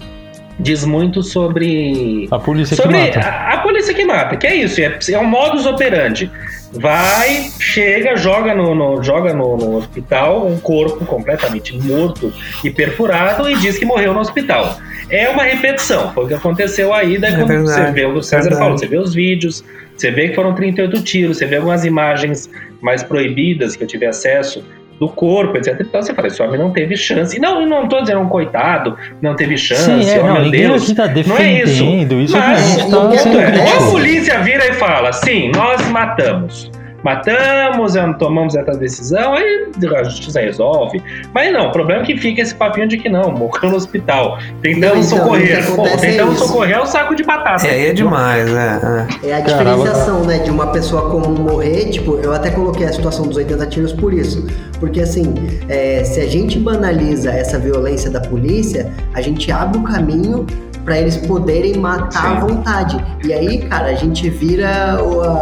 [0.58, 2.26] Diz muito sobre.
[2.30, 3.20] A polícia que sobre mata.
[3.20, 6.30] a, a polícia que mata, que é isso, é, é um modus operandi.
[6.72, 13.50] Vai, chega, joga no, no- joga no, no hospital um corpo completamente morto e perfurado
[13.50, 14.78] e diz que morreu no hospital.
[15.09, 18.22] É uma repetição, foi o que aconteceu aí, daí É quando verdade, você vê o
[18.22, 19.64] César falou, você vê os vídeos,
[19.96, 22.48] você vê que foram 38 tiros, você vê algumas imagens
[22.80, 24.64] mais proibidas que eu tive acesso
[25.00, 25.80] do corpo, etc.
[25.80, 27.34] Então você fala, esse homem não teve chance.
[27.34, 30.42] E não, eu não tô dizendo um coitado, não teve chance, Sim, é, oh não,
[30.42, 30.82] meu Deus.
[30.82, 31.82] aqui tá Não é isso.
[31.82, 32.36] defendendo isso.
[32.36, 36.70] Mas tá ponto sendo é, a polícia vira e fala, sim, nós matamos.
[37.02, 41.02] Matamos, tomamos essa decisão, aí a justiça resolve.
[41.32, 44.38] Mas não, o problema é que fica esse papinho de que não, morreu no hospital.
[44.62, 45.74] Tentamos Não, então, socorrer.
[45.74, 47.66] Pô, é socorrer é o saco de batata.
[47.66, 48.80] É, aí é demais, é.
[49.24, 49.30] é.
[49.30, 53.26] É a diferenciação, né, de uma pessoa comum morrer, tipo, eu até coloquei a situação
[53.26, 54.46] dos 80 tiros por isso.
[54.78, 55.34] Porque assim,
[55.68, 60.46] é, se a gente banaliza essa violência da polícia, a gente abre o caminho
[60.90, 62.46] pra eles poderem matar à Sim.
[62.48, 63.05] vontade.
[63.24, 64.98] E aí, cara, a gente vira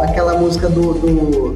[0.07, 1.55] aquela música do, do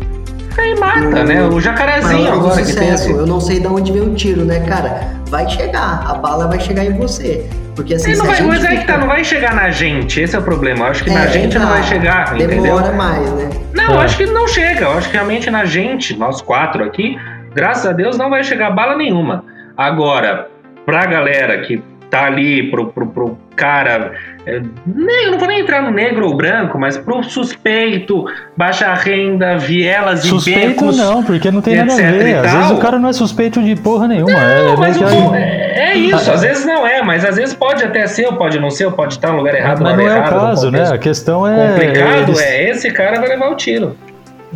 [0.58, 1.44] Aí mata, O- né?
[1.44, 3.04] O jacarezinho do agora que tem sucesso.
[3.10, 3.12] esse.
[3.12, 5.10] Eu não sei de onde vem o tiro, né, cara?
[5.30, 7.48] Vai chegar, a bala vai chegar em você.
[7.76, 10.20] Porque assim, não vai, gente mas é que fica- tá, não vai chegar na gente.
[10.22, 10.86] Esse é o problema.
[10.86, 11.74] Eu acho que na É, gente não exato.
[11.80, 12.62] vai chegar, entendeu?
[12.64, 13.50] Demora mais, né?
[13.76, 14.86] Não, eu acho que não chega.
[14.86, 17.16] Eu acho que realmente na gente, nós quatro aqui,
[17.54, 19.44] graças a Deus, não vai chegar bala nenhuma.
[19.78, 20.48] Agora,
[20.86, 24.12] pra galera que tá ali, pro, pro, pro cara.
[24.46, 29.58] É, negro, não vou nem entrar no negro ou branco, mas pro suspeito, baixa renda,
[29.58, 30.98] vielas e Suspeito becos.
[30.98, 32.28] não, porque não tem nada a ver.
[32.28, 34.32] e Às vezes o cara não é suspeito de porra nenhuma.
[34.32, 37.36] é, Não, é mas meio o- é, é isso, às vezes não é, mas às
[37.38, 39.96] vezes pode até ser, ou pode não ser, ou pode estar no lugar errado, Mas
[39.98, 40.90] não é o errada, no caso, né?
[40.92, 41.68] A questão é.
[41.70, 43.96] complicado eles- é esse cara vai levar o tiro.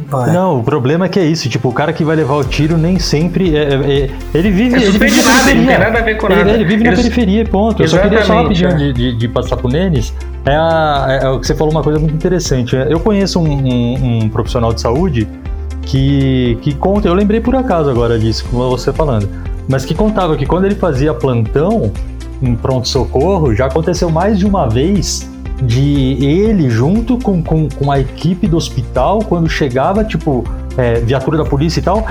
[0.09, 0.31] Vai.
[0.31, 2.77] Não, o problema é que é isso, tipo, o cara que vai levar o tiro
[2.77, 3.55] nem sempre.
[3.57, 3.73] é- é-
[4.05, 4.75] é- ele vive.
[4.75, 5.79] É ele vive na nada, ele não tem periferia.
[5.79, 6.51] nada a ver com Ele, nada.
[6.51, 7.81] ele vive na Eles- periferia, ponto.
[7.83, 8.75] Eu só queria só rapidinho é.
[8.75, 10.13] de, de, de passar pro Nenes.
[10.45, 12.75] É, a- é o que você falou uma coisa muito interessante.
[12.75, 15.27] É, Eu conheço um, um- um profissional de saúde
[15.81, 17.07] que, que conta.
[17.07, 19.27] Eu lembrei por acaso agora disso, com você falando.
[19.67, 21.91] Mas que contava que quando ele fazia plantão
[22.41, 25.29] em pronto-socorro, já aconteceu mais de uma vez
[25.61, 30.43] de ele junto com, com, com a equipe do hospital, quando chegava, tipo,
[30.77, 32.05] é, viatura da polícia e tal,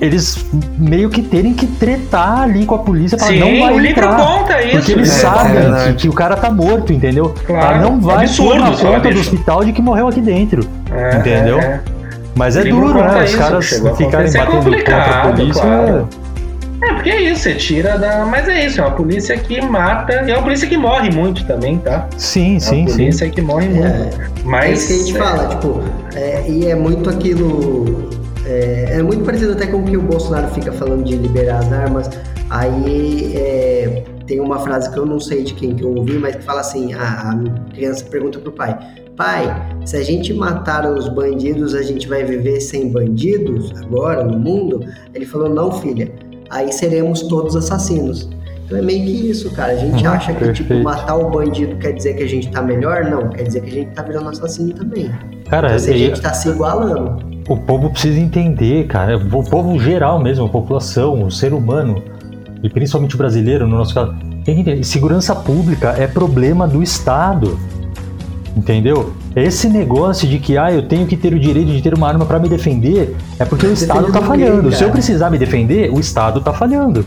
[0.00, 3.78] eles meio que terem que tretar ali com a polícia pra Sim, não vai o
[3.78, 4.16] livro entrar.
[4.16, 4.76] conta isso.
[4.76, 5.14] Porque eles né?
[5.14, 7.34] É, sabem é que, que o cara tá morto, entendeu?
[7.46, 10.08] Claro, Ela não vai absurdo pôr na se ela conta do hospital de que morreu
[10.08, 10.66] aqui dentro.
[10.90, 11.58] É, entendeu?
[11.60, 11.80] é, é.
[12.34, 13.24] Mas é duro, né?
[13.24, 15.62] Os caras a ficarem é batendo contra a polícia.
[15.62, 16.08] claro.
[16.82, 18.24] É, porque é isso, você tira da.
[18.24, 20.22] Mas é isso, é uma polícia que mata.
[20.26, 22.08] E é uma polícia que morre muito também, tá?
[22.16, 22.96] Sim, É sim, uma sim.
[22.96, 23.86] polícia que morre muito.
[23.86, 24.10] É
[24.44, 24.78] Mas.
[24.78, 25.82] isso que a gente fala, tipo,
[26.14, 28.08] é, e é muito aquilo.
[28.46, 31.72] É, é muito parecido até com o que o Bolsonaro fica falando de liberar as
[31.72, 32.10] armas.
[32.48, 36.36] Aí é, tem uma frase que eu não sei de quem que eu ouvi, mas
[36.36, 38.78] que fala assim: a, a criança pergunta pro pai.
[39.16, 39.52] Pai,
[39.84, 44.80] se a gente matar os bandidos, a gente vai viver sem bandidos agora no mundo?
[45.12, 46.10] Ele falou: Não, filha.
[46.50, 48.28] Aí seremos todos assassinos.
[48.64, 49.72] Então é meio que isso, cara.
[49.72, 52.60] A gente Uhum, acha que tipo, matar o bandido quer dizer que a gente tá
[52.60, 53.04] melhor?
[53.04, 55.10] Não, quer dizer que a gente tá virando assassino também.
[55.48, 57.42] Cara, Então, assim, a gente tá se igualando.
[57.48, 59.16] o povo precisa entender, cara.
[59.16, 62.02] O povo geral mesmo, a população, o ser humano,
[62.62, 64.84] e principalmente o brasileiro, no nosso caso, tem que entender.
[64.84, 67.58] Segurança pública é problema do Estado.
[68.56, 69.12] Entendeu?
[69.44, 72.24] Esse negócio de que ah, eu tenho que ter o direito de ter uma arma
[72.24, 74.72] pra me defender é porque o Estado tá Defendendo ninguém, falhando.
[74.72, 77.04] Se eu precisar me defender, o Estado tá falhando.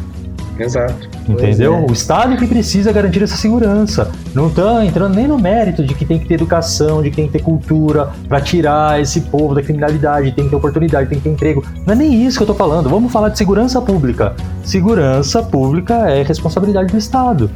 [0.59, 1.09] Exato.
[1.27, 1.75] Entendeu?
[1.75, 1.85] é.
[1.89, 4.11] O Estado que precisa garantir essa segurança.
[4.33, 7.27] Não estão entrando nem no mérito de que tem que ter educação, de que tem
[7.27, 11.23] que ter cultura para tirar esse povo da criminalidade, tem que ter oportunidade, tem que
[11.23, 11.63] ter emprego.
[11.85, 12.89] Não é nem isso que eu tô falando.
[12.89, 14.35] Vamos falar de segurança pública.
[14.63, 17.49] Segurança pública é responsabilidade do Estado.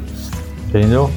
[0.67, 1.09] Entendeu?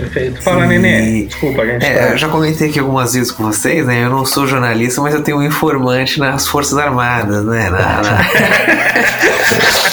[0.00, 0.42] Perfeito.
[0.42, 1.24] Fala, E- Nenê.
[1.26, 2.08] Desculpa, gente É, tá.
[2.10, 4.04] eu já comentei aqui algumas vezes com vocês, né?
[4.04, 7.70] Eu não sou jornalista, mas eu tenho um informante nas Forças Armadas, né?
[7.70, 8.24] Na- na-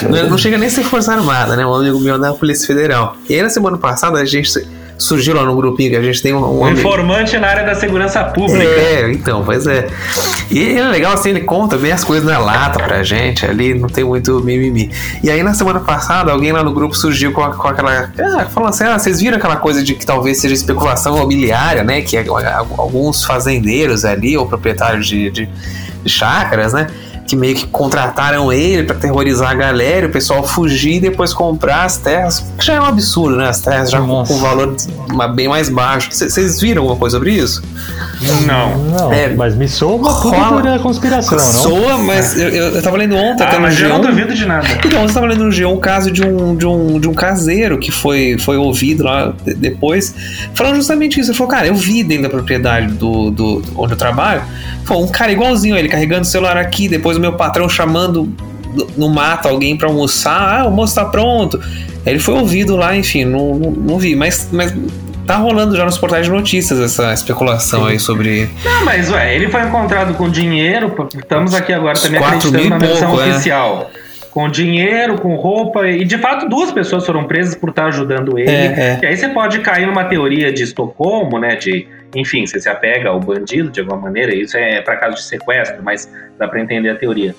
[0.10, 1.66] não, não chega nem a ser Força Armada, né?
[1.66, 3.16] Um amigo meu da Polícia Federal.
[3.30, 4.50] E aí, na semana passada, a gente
[5.02, 7.76] surgiu lá no grupinho que a gente tem um, um Um informante na área da
[7.76, 8.64] segurança pública.
[8.64, 9.88] É, então, pois é.
[10.50, 13.88] E é legal assim, ele conta bem as coisas na lata pra gente ali, não
[13.90, 14.92] tem muito mimimi.
[15.24, 18.12] E aí na semana passada, alguém lá no grupo surgiu com, a- com aquela.
[18.20, 22.02] Ah, falando assim: ah, vocês viram aquela coisa de que talvez seja especulação imobiliária, né?
[22.02, 22.24] Que ah,
[22.78, 25.50] alguns fazendeiros ali, ou proprietários de, de,
[26.04, 26.88] de chácaras, né?
[27.28, 31.34] Que meio que contrataram ele pra terrorizar a galera, e o pessoal fugir e depois
[31.34, 33.48] comprar as terras, que já é um absurdo, né?
[33.48, 34.34] As terras já com, Nossa.
[34.34, 34.76] com valor
[35.14, 36.10] ma- bem mais baixo.
[36.12, 37.62] Vocês viram alguma coisa sobre isso?
[38.46, 38.78] Não.
[38.78, 39.30] Não, É.
[39.30, 41.46] mas me soa uma Rola- conspiração, não?
[41.46, 44.08] Soa, mas eu, eu, eu tava lendo ontem, até Ah, no mas eu não G1.
[44.08, 44.68] duvido de nada.
[44.86, 47.78] Então, você tava lendo no G1 um caso de um, de um, de um caseiro
[47.80, 50.14] que foi, foi ouvido lá de- depois,
[50.54, 51.32] falando justamente isso.
[51.32, 54.42] Ele falou, cara, eu vi dentro da propriedade do, do, do- onde eu trabalho,
[54.86, 58.28] falou, um cara igualzinho ele, carregando o celular aqui, depois o meu patrão chamando
[58.98, 61.60] no- mato alguém pra almoçar, ah, o almoço tá pronto.
[62.06, 64.74] Ele foi ouvido lá, enfim, não, não, não vi, mas, mas
[65.28, 69.50] tá rolando já nos portais de notícias essa especulação aí sobre Não, mas ué, ele
[69.50, 70.94] foi encontrado com dinheiro.
[71.16, 73.30] Estamos aqui agora também Quatro acreditando na versão pouco, é.
[73.30, 73.92] oficial.
[74.32, 78.50] Com dinheiro, com roupa, e de fato duas pessoas foram presas por estar ajudando ele.
[78.50, 79.00] É, é.
[79.04, 81.56] E aí você pode cair numa teoria de Estocolmo, né?
[81.58, 85.24] De, enfim, você se apega ao bandido de alguma maneira, isso é para caso de
[85.24, 87.36] sequestro, mas dá pra entender a teoria.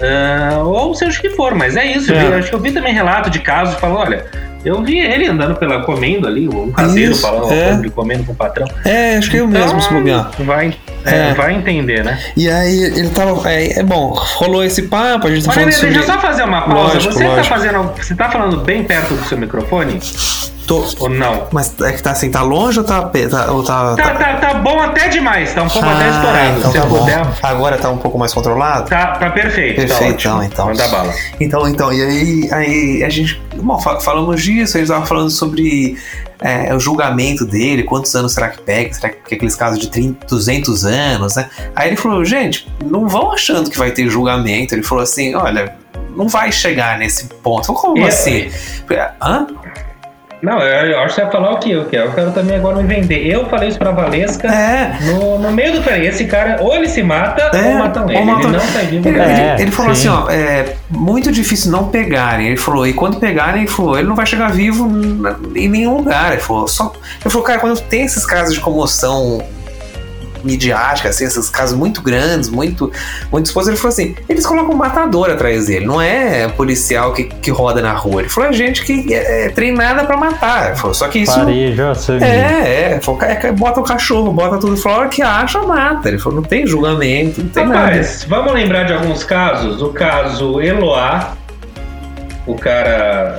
[0.00, 2.12] Ah, ou seja o que for, mas é isso.
[2.12, 2.38] Eu, É.
[2.38, 4.24] acho que eu vi também relato de casos falando, olha,
[4.64, 7.90] eu vi ele andando pela comendo ali, um caseiro Isso, falando, é.
[7.90, 8.66] comendo com o patrão.
[8.84, 10.30] É, acho que eu mesmo, se bobear.
[10.40, 10.74] Vai,
[11.04, 11.34] é, É.
[11.34, 12.18] vai entender, né?
[12.36, 13.50] E aí ele tava.
[13.50, 15.94] É, é bom, rolou esse papo, a gente tá Olha, falando sobre.
[15.94, 16.94] deixa eu só fazer uma pausa.
[16.94, 17.42] Lógico, você lógico.
[17.48, 17.92] tá fazendo.
[17.96, 20.00] Você tá falando bem perto do seu microfone?
[20.66, 21.48] Tô- Ou não?
[21.50, 23.02] Mas é que tá assim, tá longe ou tá.
[23.02, 26.58] tá- ou tá, Tá, tá, tá bom até demais, tá um pouco até Ah, estourado.
[26.58, 26.98] Então Se tá bom.
[27.00, 27.26] puder.
[27.42, 28.88] Agora tá um pouco mais controlado?
[28.88, 29.80] Tá, tá perfeito.
[29.82, 30.42] tá Perfeitão, ótimo.
[30.44, 30.66] então.
[30.66, 31.12] Manda bala.
[31.40, 33.42] Então, então, e aí, aí a gente.
[33.56, 35.96] Bom, fa- falamos disso, a gente tava falando sobre
[36.42, 38.92] é, o julgamento dele, quantos anos será que pega?
[38.92, 41.48] Será que aqueles casos de 30, 200 anos, né?
[41.74, 44.74] Aí ele falou, gente, não vão achando que vai ter julgamento.
[44.74, 45.76] Ele falou assim: olha,
[46.16, 47.70] não vai chegar nesse ponto.
[47.70, 48.50] Eu falei, Como E- assim?
[49.20, 49.46] Hã?
[50.42, 52.06] Não, eu, eu acho que você vai falar o que eu quero.
[52.08, 53.26] Eu quero também agora me vender.
[53.26, 54.98] Eu falei isso pra Valesca É.
[55.02, 56.04] no, no meio do trem.
[56.04, 58.22] Esse cara, ou ele se mata, É, ou matam ou ele.
[58.24, 59.08] matam- Ele não sai vivo.
[59.08, 60.08] Ele, ele- É, ele falou sim.
[60.08, 62.48] assim, ó, é muito difícil não pegarem.
[62.48, 64.88] Ele falou, e quando pegarem, ele falou, ele não vai chegar vivo
[65.54, 66.32] em nenhum lugar.
[66.32, 66.92] Ele falou, só.
[67.20, 69.40] Ele falou, cara, quando tem esses casos de comoção
[70.44, 72.90] midiática, assim, esses casos muito grandes, muito,
[73.30, 77.24] muito expostos, ele falou assim, eles colocam um matador atrás dele, não é policial que,
[77.24, 78.22] que roda na rua.
[78.22, 80.68] Ele falou, é gente que é, é treinada pra matar.
[80.68, 81.34] Ele falou, só que isso.
[81.34, 81.92] Pareja.
[82.20, 85.60] É, é, falou, "Ca- ca- bota o cachorro, bota tudo, falou, a hora que acha,
[85.62, 86.08] mata.
[86.08, 87.86] Ele falou, não tem julgamento, não tem nada.
[87.88, 89.80] Rapaz, vamos lembrar de alguns casos.
[89.82, 91.34] O caso Eloá,
[92.46, 93.38] o cara,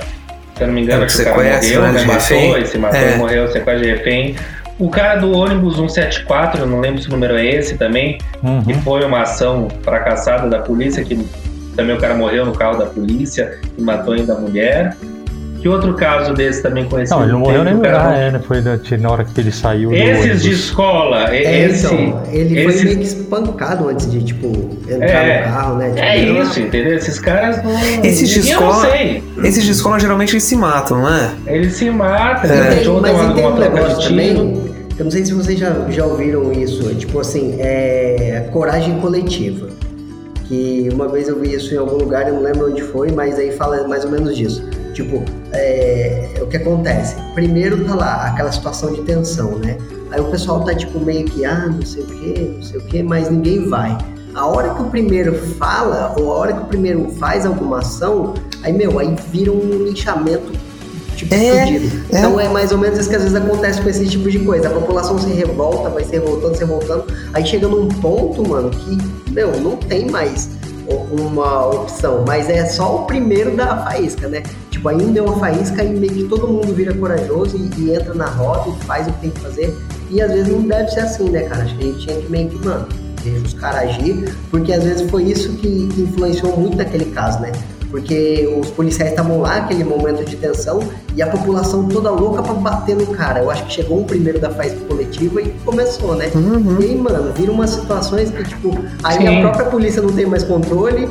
[0.56, 2.98] se eu não me engano, É, que o cara morreu, né, Matou, e se matou
[3.00, 3.14] É.
[3.14, 4.36] e morreu, sequestro de refém.
[4.78, 8.62] O cara do ônibus 174, eu não lembro se o número é esse também, Uhum.
[8.64, 11.16] que foi uma ação fracassada da polícia que
[11.76, 14.96] também o cara morreu no carro da polícia e matou ainda a mulher.
[15.64, 17.16] Que outro caso desse também conhecido?
[17.16, 18.38] Não, ele não morreu nem lugar, é, né?
[18.46, 22.58] Foi na, na hora que ele saiu do Esses de escola, É, esse, então, ele
[22.60, 24.48] esses- foi meio que espancado antes de, tipo,
[24.86, 25.88] entrar É, no carro, né?
[25.88, 26.94] Tipo, É ele não- isso, entendeu?
[26.94, 27.72] Esses caras não.
[28.04, 29.22] Esses de eu não escola- sei.
[29.42, 31.30] Esses de escola geralmente eles se matam, não é?
[31.46, 34.36] Eles se matam, E eles tem- mas uma, tem uma um negócio também,
[34.98, 39.68] eu não sei se vocês já, já ouviram isso, é tipo assim, é coragem coletiva.
[40.44, 43.38] Que uma vez eu vi isso em algum lugar, eu não lembro onde foi, mas
[43.38, 44.62] aí fala mais ou menos disso.
[44.94, 47.16] Tipo, é, o que acontece?
[47.34, 49.76] Primeiro tá lá aquela situação de tensão, né?
[50.10, 52.82] Aí o pessoal tá tipo meio que, ah, não sei o que, não sei o
[52.84, 53.98] que, mas ninguém vai.
[54.34, 58.34] A hora que o primeiro fala, ou a hora que o primeiro faz alguma ação,
[58.62, 60.52] aí, meu, aí vira um linchamento
[61.16, 62.02] tipo É, fudido.
[62.12, 62.18] é.
[62.18, 64.68] Então é mais ou menos isso que às vezes acontece com esse tipo de coisa.
[64.68, 67.04] A população se revolta, vai se revoltando, se revoltando.
[67.32, 68.98] Aí chega num ponto, mano, que,
[69.32, 70.50] meu, não tem mais
[70.88, 72.24] uma opção.
[72.26, 74.42] Mas é só o primeiro da faísca, né?
[74.70, 78.14] Tipo, um deu uma faísca e meio que todo mundo vira corajoso e, e entra
[78.14, 79.76] na roda e faz o que tem que fazer.
[80.10, 81.62] E às vezes não deve ser assim, né, cara?
[81.62, 82.86] Acho que a gente tinha que meio que, mano,
[83.22, 87.40] deixa os caras agir, porque às vezes foi isso que, que influenciou muito naquele caso,
[87.40, 87.52] né?
[87.94, 90.80] Porque os policiais estavam lá, aquele momento de tensão,
[91.14, 93.38] e a população toda louca pra bater no cara.
[93.38, 96.28] Eu acho que chegou um primeiro da faz coletiva e começou, né?
[96.34, 96.78] Uhum.
[96.80, 99.38] E aí, mano, viram umas situações que, tipo, aí Sim.
[99.38, 101.08] a própria polícia não tem mais controle,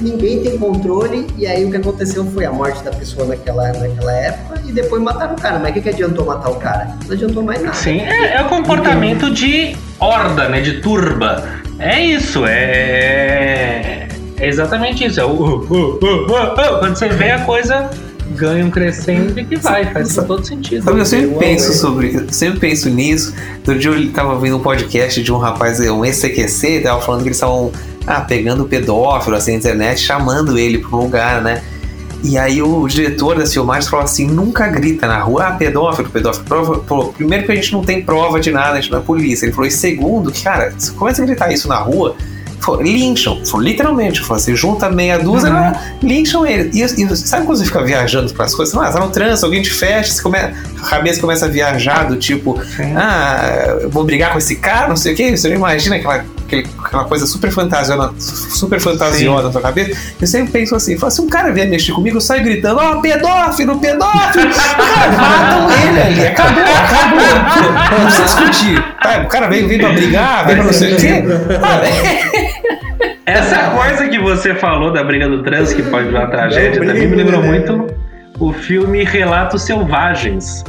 [0.00, 4.12] ninguém tem controle, e aí o que aconteceu foi a morte da pessoa naquela, naquela
[4.12, 5.58] época, e depois mataram o cara.
[5.58, 6.96] Mas o que, que adiantou matar o cara?
[7.06, 7.74] Não adiantou mais nada.
[7.74, 10.60] Sim, é, é o comportamento de horda, né?
[10.60, 11.42] De turba.
[11.80, 14.03] É isso, é.
[14.44, 15.18] É exatamente isso.
[15.18, 15.30] É o.
[15.30, 16.78] uh, uh, uh, uh, uh.
[16.78, 17.90] Quando você vê a coisa
[18.32, 20.84] ganha um crescendo e que vai, faz todo sentido.
[20.84, 21.74] Sabe, eu sempre Eu penso amo.
[21.74, 22.26] sobre.
[22.30, 23.34] sempre penso nisso.
[23.58, 27.28] Outro dia eu tava vendo um podcast de um rapaz, um ex-CQC, tava falando que
[27.28, 27.72] eles estavam
[28.06, 31.62] ah, pegando o pedófilo assim na internet, chamando ele pra um lugar, né?
[32.22, 36.44] E aí o diretor da filmagem falou assim: nunca grita na rua, ah, pedófilo, pedófilo.
[36.44, 39.46] Prova, primeiro que a gente não tem prova de nada, a gente não é polícia.
[39.46, 42.16] Ele falou, e segundo, cara, se começa a gritar isso na rua,
[42.80, 45.56] lincham, literalmente, você junta meia dúzia, Uhum.
[45.56, 46.70] ah, lincham ele.
[46.72, 48.74] E, e sabe quando você fica viajando para as coisas?
[48.76, 50.52] Ah, tá no trânsito, alguém te fecha, você come, a
[50.88, 52.92] cabeça começa a viajar do tipo, Sim.
[52.96, 55.36] ah, vou brigar com esse cara, não sei o que.
[55.36, 60.14] Você não imagina aquela, aquele- aquela coisa super fantasiosa, super fantasiosa na sua cabeça.
[60.20, 63.78] Eu sempre penso assim, se um cara vier mexer comigo, eu saio gritando, ó, pedófilo,
[63.78, 64.50] pedófilo!
[64.54, 67.98] Cara, matam ele ali, acabou, acabou.
[67.98, 68.84] Não precisa discutir.
[69.02, 71.24] Tá, o cara veio, veio pra brigar, veio pra não sei o quê.
[73.26, 77.16] Essa coisa que você falou da briga do trânsito, que pode virar tragédia, também me
[77.16, 77.48] lembrou né?
[77.48, 77.86] muito
[78.38, 80.62] o filme Relatos Selvagens.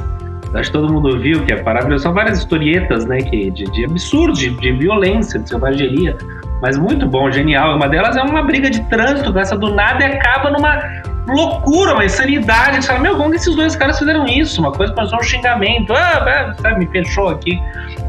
[0.55, 2.03] Acho que todo mundo viu, que é maravilhoso.
[2.03, 6.17] São várias historietas, né, que, de, de absurdo, de, de violência, de selvageria.
[6.61, 7.75] Mas muito bom, genial.
[7.75, 10.81] Uma delas é uma briga de trânsito, começa do nada e acaba numa
[11.27, 12.77] loucura, uma insanidade.
[12.77, 14.61] Você fala, meu, como que esses dois caras fizeram isso?
[14.61, 15.93] Uma coisa começou um xingamento.
[15.93, 17.59] Ah, ah, sabe, me fechou aqui.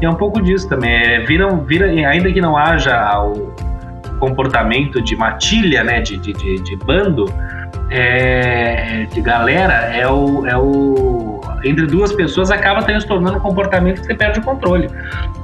[0.01, 0.91] E é um pouco disso também.
[0.91, 3.53] É, viram, vira, ainda que não haja o
[4.19, 7.25] comportamento de matilha, né, de, de, de, de bando,
[7.89, 11.41] é, de galera, é o, é o.
[11.63, 14.89] Entre duas pessoas acaba também se tornando um comportamento que você perde o controle.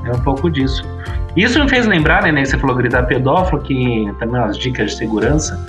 [0.06, 0.86] É um pouco disso.
[1.36, 4.98] Isso me fez lembrar, né, né, você falou gritar pedófilo, que também umas dicas de
[4.98, 5.60] segurança,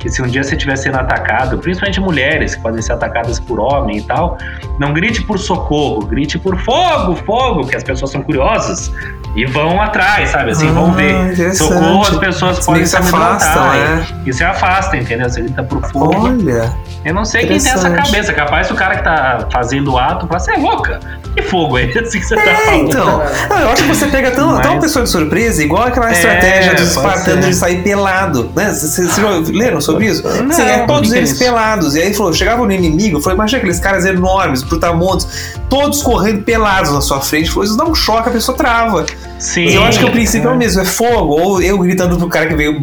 [0.00, 3.60] que se um dia você estiver sendo atacado, principalmente mulheres que podem ser atacadas por
[3.60, 4.36] homem e tal,
[4.78, 8.90] não grite por socorro, grite por fogo, fogo, porque as pessoas são curiosas
[9.36, 10.50] e vão atrás, sabe?
[10.50, 11.32] Assim, vão Ah, ver.
[11.32, 11.56] interessante.
[11.58, 13.72] Socorro, as pessoas podem que se amedrontar.
[13.76, 14.06] né?
[14.26, 15.28] E se afasta, entendeu?
[15.30, 16.26] Você grita por fogo.
[16.26, 16.72] Olha.
[17.04, 18.32] Eu não sei quem tem essa cabeça.
[18.32, 20.98] Capaz do cara que tá fazendo o ato falar, você é louca?
[21.34, 22.88] Que fogo é esse que você tá É, falando?
[22.88, 23.22] então.
[23.48, 26.08] Não, eu acho que você pega tão, Mas- tão uma pessoa de surpresa, igual aquela
[26.10, 28.50] É, estratégia dos pode espartanos de sair pelado.
[28.54, 28.70] Né?
[28.70, 29.16] Vocês
[29.48, 30.22] leram sobre isso?
[30.42, 31.94] Não, Sim, é todos é eles pelados.
[31.94, 36.92] E aí falou, chegava no inimigo, falou, imagina aqueles caras enormes, brutamontes, todos correndo pelados
[36.92, 37.50] na sua frente.
[37.50, 39.04] Falou, isso dá um choque, a pessoa trava.
[39.38, 39.62] Sim.
[39.66, 41.32] E eu acho que o princípio é o mesmo, é fogo.
[41.40, 42.80] Ou eu gritando pro cara que veio,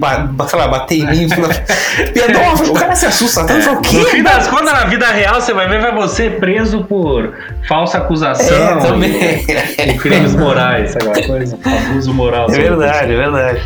[0.48, 1.28] sei lá, bater em mim.
[2.14, 4.06] Pedófilo, o cara se assusta tanto, fala, o No quê?
[4.12, 7.34] fim das contas, na vida real, você vai ver, vai você preso por
[7.68, 9.12] falsa É, acusação também.
[9.48, 11.58] e, e crimes morais, aquela coisa?
[11.64, 12.48] Abuso moral.
[12.50, 13.62] É verdade, é verdade.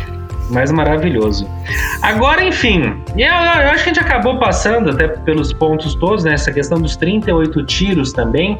[0.52, 1.48] Mas maravilhoso.
[2.02, 6.34] Agora, enfim, eu, eu acho que a gente acabou passando até pelos pontos todos, né?
[6.34, 8.58] Essa questão dos 38 tiros também.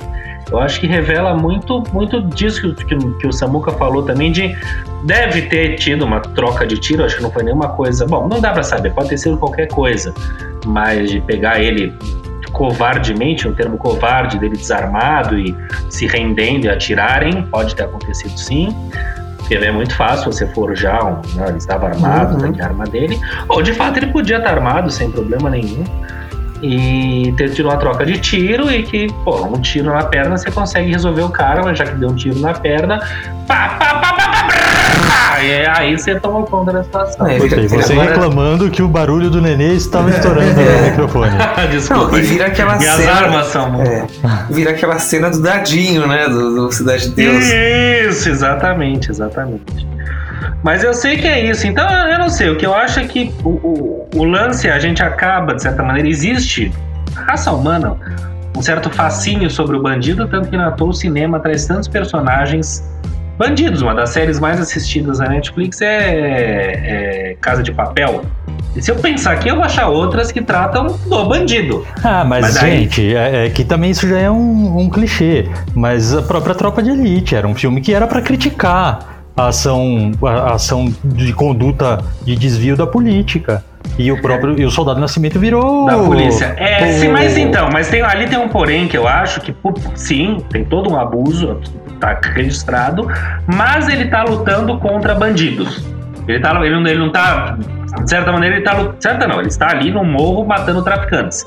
[0.50, 4.56] Eu acho que revela muito, muito disso que, que, que o Samuca falou também, de
[5.04, 8.06] deve ter tido uma troca de tiro, acho que não foi nenhuma coisa.
[8.06, 10.14] Bom, não dá pra saber, pode ter sido qualquer coisa,
[10.64, 11.92] mas de pegar ele
[12.52, 15.56] covardemente, um termo covarde dele desarmado e
[15.88, 18.74] se rendendo e atirarem, pode ter acontecido sim.
[19.52, 21.20] Porque é muito fácil você forjar um.
[21.36, 22.40] Né, ele estava armado, Uhum.
[22.40, 23.20] tá aqui a arma dele.
[23.48, 25.84] Ou de fato ele podia estar armado sem problema nenhum.
[26.62, 30.48] E ter tido uma troca de tiro e que, pô, um tiro na perna você
[30.50, 33.00] consegue resolver o cara, mas já que deu um tiro na perna,
[33.48, 34.21] pá, pá, pá, pá,
[35.44, 37.26] e aí você tomou conta da situação.
[37.26, 37.38] É.
[37.38, 41.32] Você Agora- reclamando que o barulho do nenê estava estourando no microfone.
[41.70, 42.12] Desculpa.
[42.12, 43.82] Não, e vira aquela e as cena- armas são.
[43.82, 44.06] É,
[44.50, 46.28] vira aquela cena do dadinho, né?
[46.28, 47.44] Do, do Cidade de Deus.
[47.44, 49.86] Isso, exatamente, exatamente.
[50.62, 51.66] Mas eu sei que é isso.
[51.66, 52.50] Então, eu não sei.
[52.50, 55.82] O que eu acho é que o, o, o lance, a gente acaba, de certa
[55.82, 56.72] maneira, existe
[57.16, 57.96] a raça humana,
[58.56, 62.84] um certo fascínio sobre o bandido, tanto que na toa o cinema traz tantos personagens
[63.42, 63.82] bandidos.
[63.82, 68.24] Uma das séries mais assistidas na Netflix é, é Casa de Papel.
[68.76, 71.84] E se eu pensar aqui, eu vou achar outras que tratam do bandido.
[72.04, 75.48] Ah, mas, Mas gente, é, é que também isso já é um, um clichê.
[75.74, 80.12] Mas a própria Tropa de Elite era um filme que era pra criticar a ação,
[80.22, 83.64] a ação de conduta de desvio da política.
[83.98, 86.54] E o próprio e o Soldado Nascimento virou da polícia.
[86.56, 89.54] É, o- sim, mas então, mas tem, ali tem um porém que eu acho que,
[89.94, 91.60] sim, tem todo um abuso,
[92.00, 93.06] tá registrado,
[93.46, 95.84] mas ele tá lutando contra bandidos.
[96.26, 97.58] Ele, tá, ele, não, ele não tá,
[98.02, 101.44] de certa maneira, ele tá, certa não, ele está ali no morro matando traficantes.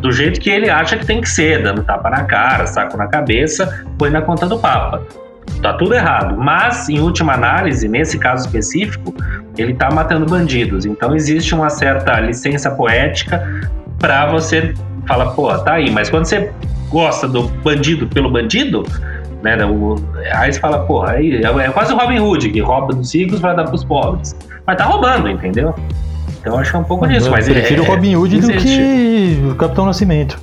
[0.00, 3.06] Do jeito que ele acha que tem que ser, dando tapa na cara, saco na
[3.08, 5.02] cabeça, põe na conta do Papa.
[5.62, 6.36] Tá tudo errado.
[6.36, 9.14] Mas, em última análise, nesse caso específico,
[9.56, 10.84] ele tá matando bandidos.
[10.84, 14.74] Então existe uma certa licença poética pra você
[15.06, 15.90] falar, pô, tá aí.
[15.90, 16.50] Mas quando você
[16.90, 18.84] gosta do bandido pelo bandido,
[19.42, 19.56] né?
[19.64, 19.96] o-
[20.34, 23.40] aí você fala, porra, aí é é quase o Robin Hood, que rouba dos ricos
[23.40, 24.36] pra dar pros pobres.
[24.66, 25.74] Mas tá roubando, entendeu?
[26.40, 27.26] Então eu acho que é um pouco disso.
[27.28, 30.38] Eu Mas prefiro é, o Robin Hood do que o Capitão Nascimento.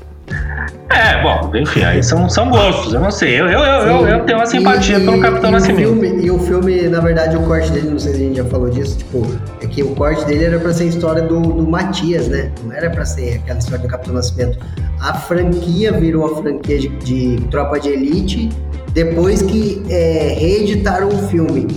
[0.93, 3.39] É, bom, enfim, aí são, são gostos, eu não sei.
[3.39, 5.87] Eu, eu, eu, eu, tenho uma simpatia E- pelo Capitão e o Nascimento.
[5.87, 8.45] filme- e o filme, na verdade, o corte dele, não sei se a gente já
[8.45, 9.25] falou disso, tipo,
[9.61, 12.51] é que o corte dele era pra ser a história do, do Matias, né?
[12.63, 14.59] Não era pra ser aquela história do Capitão Nascimento.
[15.01, 18.49] A franquia virou a franquia de, de Tropa de Elite
[18.93, 21.67] depois que é, reeditaram o filme.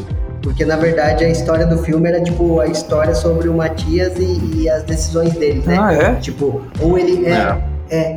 [0.43, 4.62] Porque, na verdade, a história do filme era, tipo, a história sobre o Matias e,
[4.62, 5.77] e as decisões dele, né?
[5.81, 6.14] Ah, é?
[6.17, 7.27] Tipo, ou ele...
[7.27, 7.57] É, é,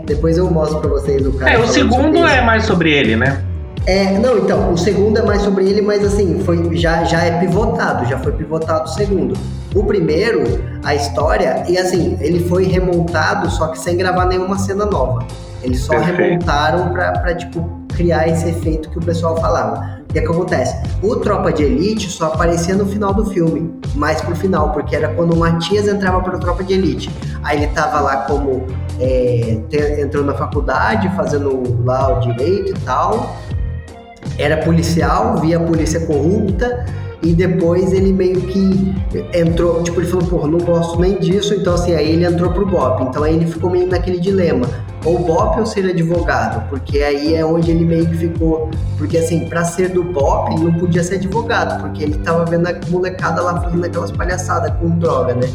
[0.06, 3.44] depois eu mostro pra vocês o cara É, o segundo é mais sobre ele, né?
[3.86, 7.40] É, não, então, o segundo é mais sobre ele, mas assim, foi, já, já é
[7.40, 9.36] pivotado, já foi pivotado o segundo.
[9.74, 10.44] O primeiro,
[10.84, 15.26] a história, e assim, ele foi remontado, só que sem gravar nenhuma cena nova.
[15.64, 16.18] Eles só Perfeito.
[16.18, 20.00] remontaram pra, pra, tipo, criar esse efeito que o pessoal falava.
[20.10, 20.76] O que é que acontece?
[21.04, 25.10] O Tropa de Elite só aparecia no final do filme, mais pro final, porque era
[25.10, 27.10] quando o Matias entrava pro Tropa de Elite.
[27.44, 28.66] Aí ele tava lá como.
[29.00, 33.36] É, te- entrou na faculdade, fazendo lá o direito e tal.
[34.38, 36.86] Era policial, via a polícia corrupta
[37.22, 38.96] e depois ele meio que
[39.34, 42.66] entrou, tipo, ele falou, porra, não gosto nem disso, então assim, aí ele entrou pro
[42.66, 44.66] BOP, então aí ele ficou meio naquele dilema,
[45.04, 49.50] ou BOP ou ser advogado, porque aí é onde ele meio que ficou, porque assim,
[49.50, 53.42] pra ser do BOP, ele não podia ser advogado, porque ele tava vendo a molecada
[53.42, 55.48] lá fazendo aquelas palhaçadas com droga, né?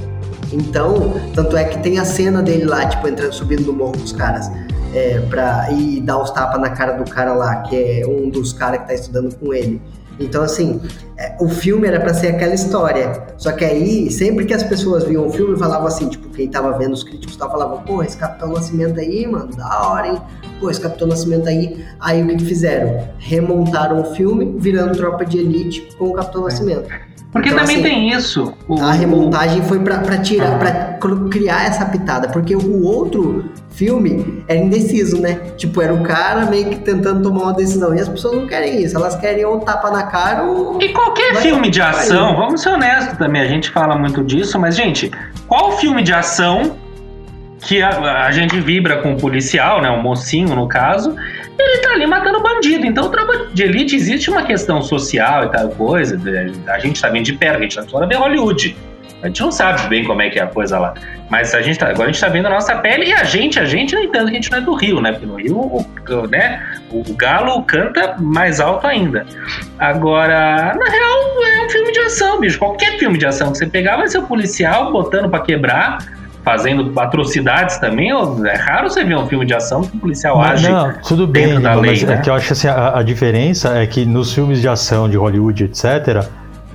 [0.54, 4.12] Então, tanto é que tem a cena dele lá, tipo, entrando, subindo no morro dos
[4.12, 4.48] caras
[4.94, 8.52] é, pra ir dar os tapas na cara do cara lá, que é um dos
[8.52, 9.82] caras que tá estudando com ele.
[10.20, 10.80] Então, assim,
[11.18, 13.26] é, o filme era pra ser aquela história.
[13.36, 16.78] Só que aí, sempre que as pessoas viam o filme, falavam assim, tipo, quem tava
[16.78, 20.20] vendo, os críticos tava falavam, pô, esse Capitão Nascimento aí, mano, da hora, hein?
[20.60, 21.84] Pô, esse Capitão Nascimento aí.
[21.98, 23.08] Aí o que, que fizeram?
[23.18, 26.88] Remontaram o filme, virando tropa de elite com o Capitão Nascimento.
[27.34, 28.54] Porque Então, também assim, tem isso.
[28.68, 30.70] O- A remontagem foi pra, pra tirar, pra
[31.00, 35.40] cro- criar essa pitada, porque o outro filme era indeciso, né?
[35.56, 37.92] Tipo, era o cara meio que tentando tomar uma decisão.
[37.92, 40.80] E as pessoas não querem isso, elas querem ou tapa na cara ou.
[40.80, 44.76] E qualquer filme de ação, vamos ser honestos também, a gente fala muito disso, mas,
[44.76, 45.10] gente,
[45.48, 46.76] qual filme de ação
[47.62, 49.90] que a, a gente vibra com o policial, né?
[49.90, 51.16] O mocinho, no caso,
[51.64, 52.86] ele tá ali matando bandido.
[52.86, 56.18] Então, o tropa de elite existe uma questão social e tal coisa.
[56.68, 58.76] A gente tá vendo de perto, a gente tá fora de Hollywood.
[59.22, 60.92] A gente não sabe bem como é que é a coisa lá.
[61.30, 63.58] Mas a gente tá, agora a gente tá vendo a nossa pele e a gente,
[63.58, 65.12] a gente, no entanto, que a gente não é do Rio, né?
[65.12, 69.24] Porque no Rio, o, né, o galo canta mais alto ainda.
[69.78, 72.58] Agora, na real, é um filme de ação, bicho.
[72.58, 75.98] Qualquer filme de ação que você pegar vai ser o policial botando pra quebrar,
[76.44, 78.10] fazendo atrocidades também.
[78.10, 80.70] É raro você ver um filme de ação que o policial Mas, age.
[80.70, 82.14] não, tudo bem, dentro da lei, mas né?
[82.14, 85.16] é que eu acho assim, a, a diferença é que nos filmes de ação de
[85.16, 86.26] Hollywood, etc.,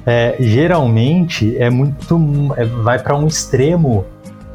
[0.06, 2.20] é, geralmente é muito.
[2.58, 4.06] é- vai para um extremo,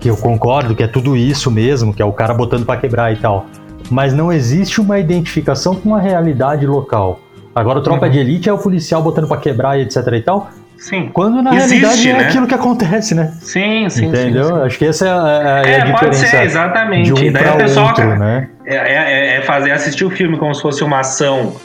[0.01, 3.13] que eu concordo que é tudo isso mesmo, que é o cara botando para quebrar
[3.13, 3.47] e tal.
[3.91, 7.21] Mas não existe uma identificação com a realidade local.
[7.55, 10.51] Agora o Tropa de Elite é o policial botando pra quebrar e etc e tal.
[10.89, 11.09] Sim.
[11.15, 12.25] Quando na Existe, realidade é né?
[12.29, 13.33] aquilo que acontece, né?
[13.41, 14.45] Sim, sim, Entendeu?
[14.45, 14.51] sim.
[14.55, 14.61] sim.
[14.67, 17.07] Acho que essa é a, é a É, pode diferença ser, exatamente.
[17.07, 18.49] de um Daí a pra pessoa- outro, né?
[18.67, 21.57] É, é- é fazer assistir o filme como se fosse uma ação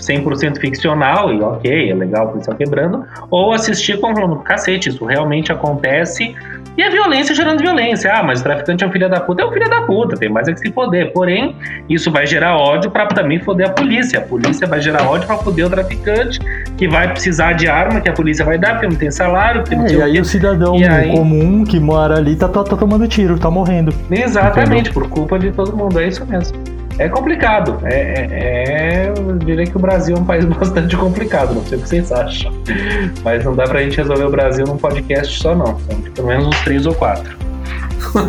[0.00, 5.04] 100% ficcional e ok, é legal o policial quebrando, ou assistir como falando, cacete, isso
[5.04, 6.34] realmente acontece
[6.78, 8.10] e a violência gerando violência.
[8.14, 10.28] Ah, mas o traficante é um filho da puta, é um filho da puta, tem
[10.28, 11.12] mais é que se foder.
[11.12, 11.54] Porém,
[11.88, 14.20] isso vai gerar ódio pra também foder a polícia.
[14.20, 16.38] A polícia vai gerar ódio pra foder o traficante,
[16.78, 19.74] que vai precisar de arma que a polícia vai dar, porque não tem salário, porque
[19.76, 22.48] não É, tem e o aí o cidadão E aí- comum que mora ali tá,
[22.48, 23.92] tá, tá tomando tiro, tá morrendo.
[24.10, 26.56] Exatamente, por culpa de todo mundo, é isso mesmo.
[26.98, 27.78] É complicado.
[27.84, 31.78] É, é- é- eu diria que o Brasil é um país bastante complicado, não sei
[31.78, 32.52] o que vocês acham.
[33.24, 35.78] Mas não dá pra gente resolver o Brasil num podcast só, não.
[35.80, 37.36] São pelo menos uns três ou quatro.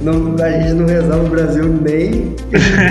[0.00, 2.34] Não, a gente não resolve o Brasil nem.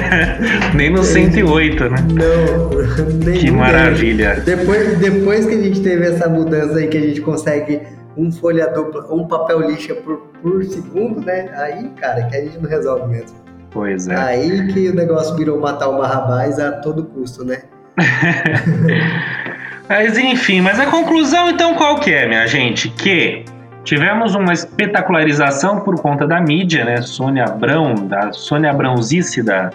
[0.76, 1.98] Nem no 108, né?
[2.14, 4.42] Não, nem Que maravilha.
[4.46, 7.82] Depois, depois que a gente teve essa mudança aí, que a gente consegue
[8.18, 11.50] um folha dupla, um papel lixa por, por segundo, né?
[11.56, 13.36] Aí, cara, que a gente não resolve mesmo.
[13.72, 14.16] Pois é.
[14.16, 17.64] Aí que o negócio virou matar o Barrabás a todo custo, né?
[19.90, 22.88] Mas enfim, mas a conclusão então qual que é, minha gente?
[22.88, 23.44] Que
[23.84, 27.02] tivemos uma espetacularização por conta da mídia, né?
[27.02, 29.70] Sônia Abrão, da Sônia Abrãozícida,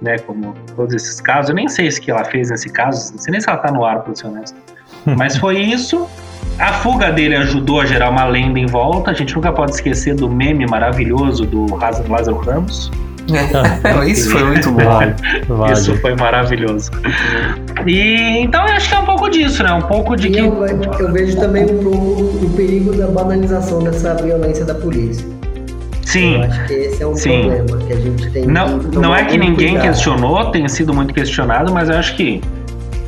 [0.00, 0.18] né?
[0.18, 1.50] Como todos esses casos.
[1.50, 3.70] Eu nem sei se que ela fez nesse caso, não sei nem se ela tá
[3.70, 4.56] no ar, pra ser honesto.
[5.16, 6.08] Mas foi isso.
[6.58, 9.12] A fuga dele ajudou a gerar uma lenda em volta.
[9.12, 12.90] A gente nunca pode esquecer do meme maravilhoso do Lázaro Ramos.
[14.06, 14.84] Isso foi muito bom.
[14.84, 15.14] Vale,
[15.48, 15.72] vale.
[15.72, 16.90] Isso foi maravilhoso.
[17.86, 19.72] E então eu acho que é um pouco disso, né?
[19.72, 20.38] Um pouco de E que.
[20.40, 20.66] eu,
[20.98, 25.26] eu vejo também um pouco o perigo da banalização dessa violência da polícia.
[26.04, 26.34] Sim.
[26.36, 27.48] Eu acho que esse é um Sim.
[27.48, 29.82] problema que a gente tem Não, que não é que ninguém cuidado.
[29.86, 32.42] questionou, tem sido muito questionado, mas eu acho que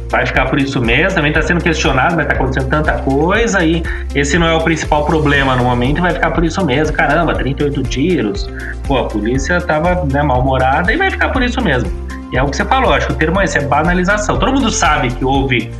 [0.08, 1.14] vai ficar por isso mesmo.
[1.14, 3.82] Também está sendo questionado, vai estar acontecendo tanta coisa e
[4.14, 6.94] esse não é o principal problema no momento, e vai ficar por isso mesmo.
[6.94, 8.50] Caramba, 38 tiros.
[8.86, 11.90] Pô, a polícia tava né, mal-humorada e vai ficar por isso mesmo.
[12.32, 14.38] E é o que você falou, acho que o termo é esse, é banalização.
[14.38, 15.70] Todo mundo sabe que houve,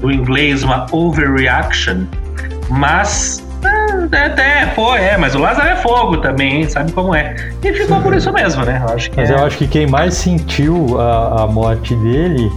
[0.00, 2.04] do inglês, uma overreaction,
[2.68, 3.42] mas
[4.12, 6.68] é, até, pô, é, mas o Lázaro é fogo também, hein?
[6.68, 7.34] sabe como é.
[7.62, 8.82] E ficou por isso mesmo, né?
[8.86, 9.34] Eu acho que Mas é.
[9.34, 12.50] eu acho que quem mais sentiu a, a morte dele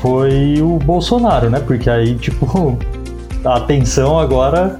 [0.00, 1.60] foi o Bolsonaro, né?
[1.60, 2.76] Porque aí, tipo,
[3.44, 4.78] a atenção agora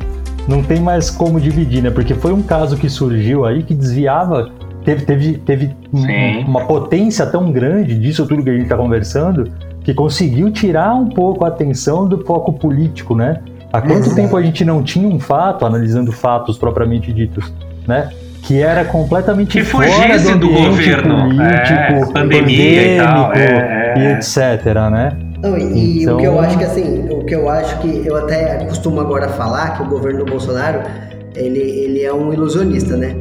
[0.49, 1.91] não tem mais como dividir, né?
[1.91, 4.51] Porque foi um caso que surgiu aí que desviava,
[4.85, 6.45] teve, teve, teve um- Sim.
[6.47, 9.51] uma potência tão grande disso tudo que a gente tá conversando,
[9.85, 13.41] que conseguiu tirar um pouco a atenção do foco político, né?
[13.73, 14.17] Há quanto Exato.
[14.17, 17.53] tempo a gente não tinha um fato, analisando fatos propriamente ditos,
[17.87, 18.11] né?
[18.43, 19.87] Que era completamente Que fora
[20.19, 23.95] do ambiente governo, político, é, pandemia e tal, é, é.
[23.99, 25.13] e etc, né?
[25.43, 28.03] Não, e e Então- o que eu acho que assim, o que eu acho que
[28.07, 30.81] eu até costumo agora falar que o governo do Bolsonaro,
[31.35, 33.15] ele, ele é um ilusionista, né?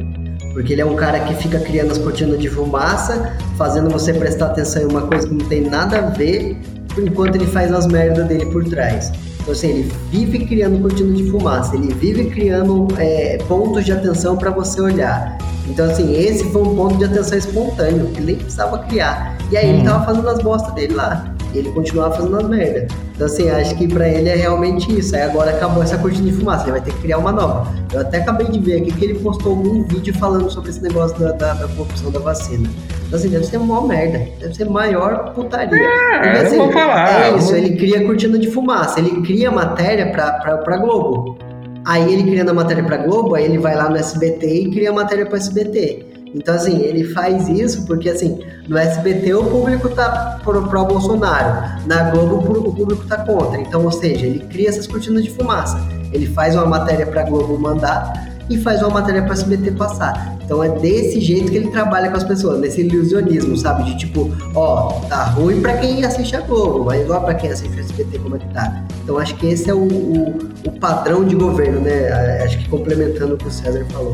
[0.52, 4.46] Porque ele é um cara que fica criando as cortinas de fumaça, fazendo você prestar
[4.46, 6.56] atenção em uma coisa que não tem nada a ver,
[6.98, 9.12] enquanto ele faz as merdas dele por trás.
[9.40, 14.36] Então assim, ele vive criando cortina de fumaça, ele vive criando é, pontos de atenção
[14.36, 15.38] para você olhar.
[15.68, 19.36] Então assim, esse foi um ponto de atenção espontâneo, que ele nem precisava criar.
[19.50, 19.84] E aí ele Hum.
[19.84, 21.34] tava fazendo as bostas dele lá.
[21.54, 22.86] E ele continuava fazendo as merda.
[23.20, 25.14] Então, assim, acho que pra ele é realmente isso.
[25.14, 27.70] Aí agora acabou essa cortina de fumaça, ele vai ter que criar uma nova.
[27.92, 31.18] Eu até acabei de ver aqui que ele postou algum vídeo falando sobre esse negócio
[31.18, 32.66] da, da, da corrupção da vacina.
[33.06, 34.26] Então, assim, deve ser uma merda.
[34.38, 35.78] Deve ser maior putaria.
[35.78, 37.26] É, eu vou falar.
[37.26, 41.36] É isso, ele cria cortina de fumaça, ele cria matéria pra, pra, pra Globo.
[41.84, 44.88] Aí ele criando a matéria pra Globo, aí ele vai lá no SBT e cria
[44.88, 46.06] a matéria pro SBT.
[46.34, 51.86] Então, assim, ele faz isso porque, assim, no SBT o público tá pro, pro Bolsonaro,
[51.86, 53.60] na Globo o público tá contra.
[53.60, 55.80] Então, ou seja, ele cria essas cortinas de fumaça.
[56.12, 60.36] Ele faz uma matéria pra Globo mandar e faz uma matéria pra SBT passar.
[60.44, 63.84] Então, é desse jeito que ele trabalha com as pessoas, nesse ilusionismo, sabe?
[63.84, 67.76] De tipo, ó, tá ruim pra quem assiste a Globo, mas ó pra quem assiste
[67.76, 68.84] o SBT como é que tá.
[69.02, 72.42] Então, acho que esse é o, o, o padrão de governo, né?
[72.42, 74.12] Acho que complementando o que o César falou.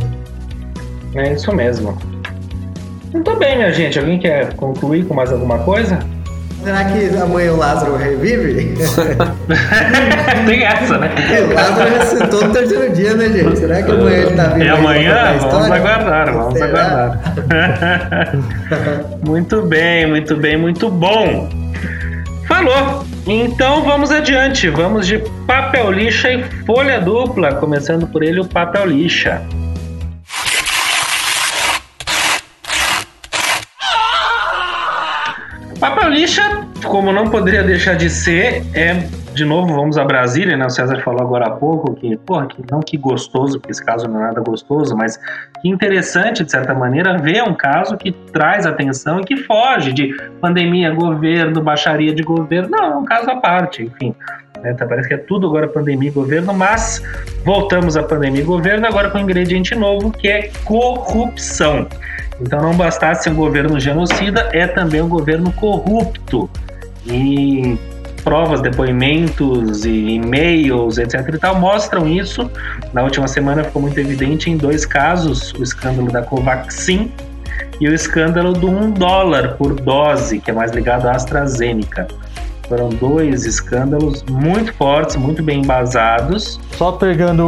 [1.16, 1.96] É isso mesmo.
[3.12, 3.98] Muito bem, minha gente.
[3.98, 5.98] Alguém quer concluir com mais alguma coisa?
[6.62, 8.74] Será que amanhã o Lázaro revive?
[10.46, 11.10] Tem essa, né?
[11.48, 13.58] o Lázaro ressuscitou no terceiro dia, né, gente?
[13.58, 14.64] Será que amanhã ele tá vivo?
[14.64, 15.38] É amanhã?
[15.40, 16.66] Vamos aguardar, vamos Será?
[16.66, 18.32] aguardar.
[19.24, 21.48] muito bem, muito bem, muito bom.
[22.48, 23.04] Falou!
[23.28, 24.68] Então vamos adiante.
[24.68, 27.54] Vamos de papel lixa e folha dupla.
[27.54, 29.42] Começando por ele, o papel lixa.
[35.86, 36.42] Papel lixa
[36.84, 40.66] como não poderia deixar de ser, é de novo, vamos a Brasília, né?
[40.66, 44.08] O César falou agora há pouco que, porra, que não que gostoso, porque esse caso
[44.08, 45.16] não é nada gostoso, mas
[45.62, 50.12] que interessante, de certa maneira, ver um caso que traz atenção e que foge de
[50.40, 52.68] pandemia, governo, baixaria de governo.
[52.68, 54.12] Não, é um caso à parte, enfim.
[54.62, 54.74] Né?
[54.74, 57.00] Tá, parece que é tudo agora pandemia e governo, mas
[57.44, 61.86] voltamos à pandemia e governo agora com um ingrediente novo que é corrupção.
[62.40, 66.50] Então não bastasse um governo genocida, é também um governo corrupto.
[67.06, 67.78] E
[68.22, 72.50] provas, depoimentos e e-mails, etc e tal, mostram isso.
[72.92, 77.12] Na última semana ficou muito evidente em dois casos, o escândalo da Covaxin
[77.80, 82.08] e o escândalo do 1 dólar por dose, que é mais ligado à AstraZeneca.
[82.68, 86.58] Foram dois escândalos muito fortes, muito bem embasados.
[86.72, 87.46] Só pegando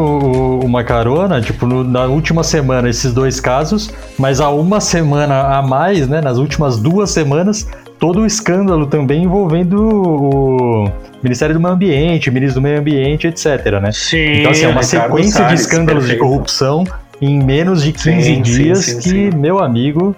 [0.63, 5.63] uma carona, tipo, no, na última semana esses dois casos, mas há uma semana a
[5.63, 10.93] mais, né, nas últimas duas semanas, todo o escândalo também envolvendo o
[11.23, 13.91] Ministério do Meio Ambiente, ministro do Meio Ambiente, etc, né?
[13.93, 16.23] Sim, então, assim, é uma Ricardo sequência Salles, de escândalos perfeito.
[16.23, 16.85] de corrupção
[17.21, 19.31] em menos de 15 Sim, sim, dias sim, que, sim.
[19.37, 20.15] meu amigo,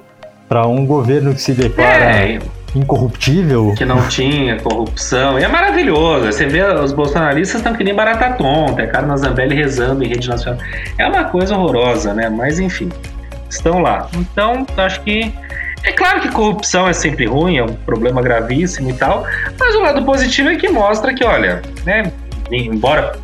[0.46, 2.38] para um governo que se declara É,
[2.74, 5.38] incorruptível, que não tinha corrupção.
[5.38, 6.26] E é maravilhoso.
[6.26, 8.82] Você vê os bolsonaristas estão que nem barata tonta.
[8.82, 10.60] É Carlos Zambelli rezando em rede nacional.
[10.98, 12.28] É uma coisa horrorosa, né?
[12.28, 12.88] Mas enfim,
[13.48, 14.08] estão lá.
[14.14, 15.32] Então, acho que.
[15.82, 19.24] É claro que corrupção é sempre ruim, é um problema gravíssimo e tal,
[19.58, 22.12] mas o lado positivo é que mostra que, olha, né,
[22.52, 23.18] embora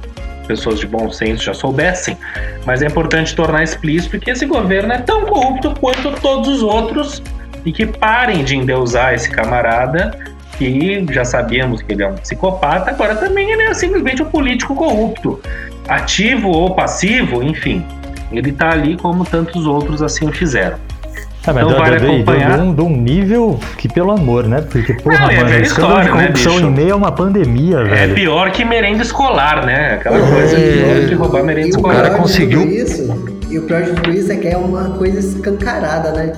[0.47, 2.17] pessoas de bom senso já soubessem,
[2.65, 7.23] mas é importante tornar explícito que esse governo é tão corrupto quanto todos os outros
[7.67, 10.17] e que parem de endeusar esse camarada
[10.57, 14.75] que já sabíamos que ele é um psicopata, agora também ele é simplesmente um político
[14.75, 15.39] corrupto,
[15.87, 17.85] ativo ou passivo, enfim.
[18.33, 20.79] Ele tá ali como tantos outros assim o fizeram.
[21.49, 22.57] Ah, mas Então vale acompanhar.
[22.57, 24.65] de um, de um nível que, pelo amor, né?
[24.69, 26.67] Porque, porra, Não, é mano, velha escândalo de história, né, corrupção bicho?
[26.67, 28.15] em meio a uma pandemia, É velho.
[28.17, 29.95] pior que merenda escolar, né?
[29.95, 31.97] Aquela Não, coisa é, pior que roubar merenda E o O escolar.
[31.97, 35.21] cara de conseguiu- Isso, e o pior de tudo isso é que é uma coisa
[35.21, 36.33] escancarada, né?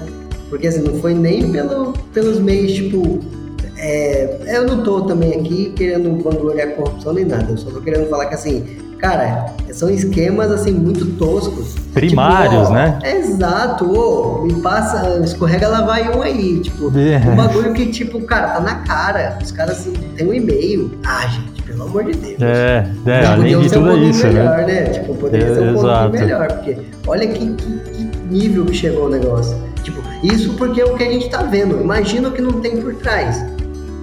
[0.48, 3.20] Porque assim, não foi nem pelo, pelos meios, tipo.
[3.76, 7.46] é, eu não tô também aqui querendo vangloriar a corrupção nem nada.
[7.50, 8.64] Eu só tô querendo falar que assim,
[8.98, 11.76] cara, são esquemas assim muito toscos.
[11.94, 12.98] Primários, Tipo, ó, né?
[13.04, 17.18] Exato, me passa, escorrega lá vai um aí, tipo, É.
[17.30, 19.38] um bagulho que, tipo, cara, tá na cara.
[19.42, 20.90] Os caras assim, têm um e-mail.
[21.04, 22.40] Ah, gente, pelo amor de Deus.
[22.40, 24.64] É, é, além de ser um tudo é pouquinho isso, melhor, né?
[24.66, 24.82] né?
[24.90, 26.02] Tipo, poderia É, ser um exato.
[26.10, 26.76] pouquinho melhor, porque
[27.06, 29.56] olha que, que- que nível que chegou o negócio.
[30.22, 31.80] Isso porque é o que a gente tá vendo.
[31.80, 33.44] Imagina o que não tem por trás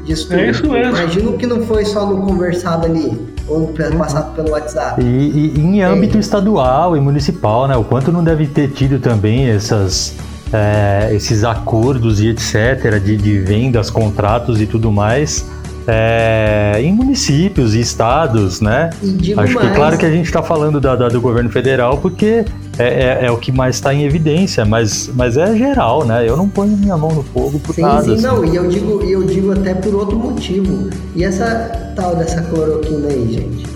[0.06, 0.40] disso tudo.
[0.40, 0.96] É isso mesmo.
[0.98, 5.02] Imagina o que não foi só no conversado ali, ou no pe- passado pelo WhatsApp.
[5.02, 7.76] E, e em âmbito estadual e municipal, né?
[7.76, 10.14] O quanto não deve ter tido também essas,
[10.54, 13.00] é, esses acordos e etc.
[13.04, 15.46] de, de vendas, contratos e tudo mais
[15.88, 18.90] é, em municípios e estados, né?
[19.04, 21.50] E digo Acho mais, que claro que a gente está falando da, da- do governo
[21.50, 22.44] federal porque
[22.78, 22.84] é,
[23.22, 26.28] é- é o que mais está em evidência, mas, mas é geral, né?
[26.28, 28.04] Eu não ponho minha mão no fogo por Sim, nada.
[28.04, 28.24] sim, assim.
[28.24, 30.90] não, e eu digo, eu digo até por outro motivo.
[31.16, 33.76] E essa tal dessa cloroquina aí, gente?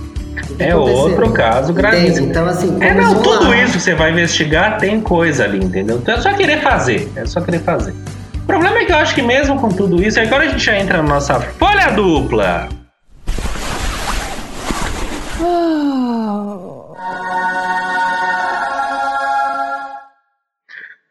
[0.58, 2.28] É outro caso gravíssimo.
[2.28, 3.58] Então, assim, É, não, tudo lá.
[3.64, 5.98] isso que você vai investigar tem coisa ali, entendeu?
[6.02, 7.94] Então é só querer fazer, é só querer fazer.
[8.36, 10.78] O problema é que eu acho que mesmo com tudo isso, agora a gente já
[10.78, 12.68] entra na nossa folha dupla.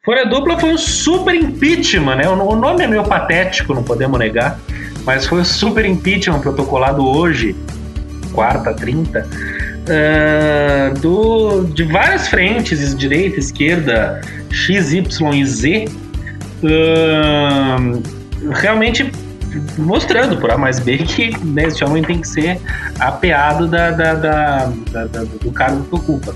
[0.09, 2.27] Folha dupla foi um super impeachment, né?
[2.31, 4.59] O nome é meio patético, não podemos negar,
[5.05, 7.55] mas foi o super impeachment protocolado hoje,
[8.33, 9.29] quarta, 30,
[9.87, 15.85] ah, do, de várias frentes, direita, esquerda, X, Y e Z,
[16.65, 17.77] ah,
[18.63, 19.13] realmente
[19.77, 22.59] mostrando por A mais B que né, esse homem tem que ser
[22.99, 24.67] apeado da- da- da-
[25.05, 26.35] da- do cargo que ocupa.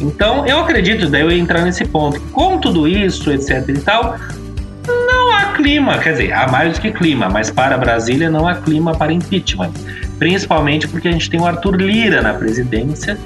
[0.00, 2.20] Então, eu acredito, daí eu ia entrar nesse ponto.
[2.32, 4.16] Com tudo isso, etc e tal,
[4.86, 8.54] não há clima, quer dizer, há mais do que clima, mas para Brasília não há
[8.54, 9.72] clima para impeachment.
[10.18, 13.18] Principalmente porque a gente tem o Arthur Lira na presidência,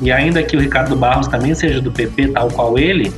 [0.00, 3.12] e ainda que o Ricardo Barros também seja do PP, tal qual ele,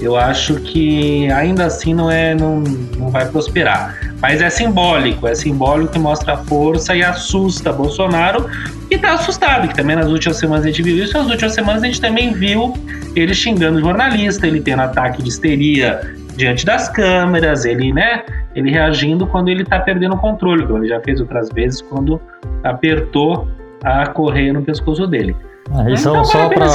[0.00, 3.98] eu acho que ainda assim não, é, não, não vai prosperar.
[4.20, 8.46] Mas é simbólico, é simbólico que mostra a força e assusta Bolsonaro,
[8.90, 11.82] e tá assustado, que também nas últimas semanas a gente viu isso, nas últimas semanas
[11.82, 12.72] a gente também viu
[13.14, 16.00] ele xingando jornalista, ele tendo ataque de histeria
[16.36, 18.22] diante das câmeras, ele, né,
[18.54, 22.20] ele reagindo quando ele tá perdendo o controle, como ele já fez outras vezes quando
[22.62, 23.48] apertou
[23.82, 25.36] a correia no pescoço dele.
[25.74, 26.66] Aí Então só para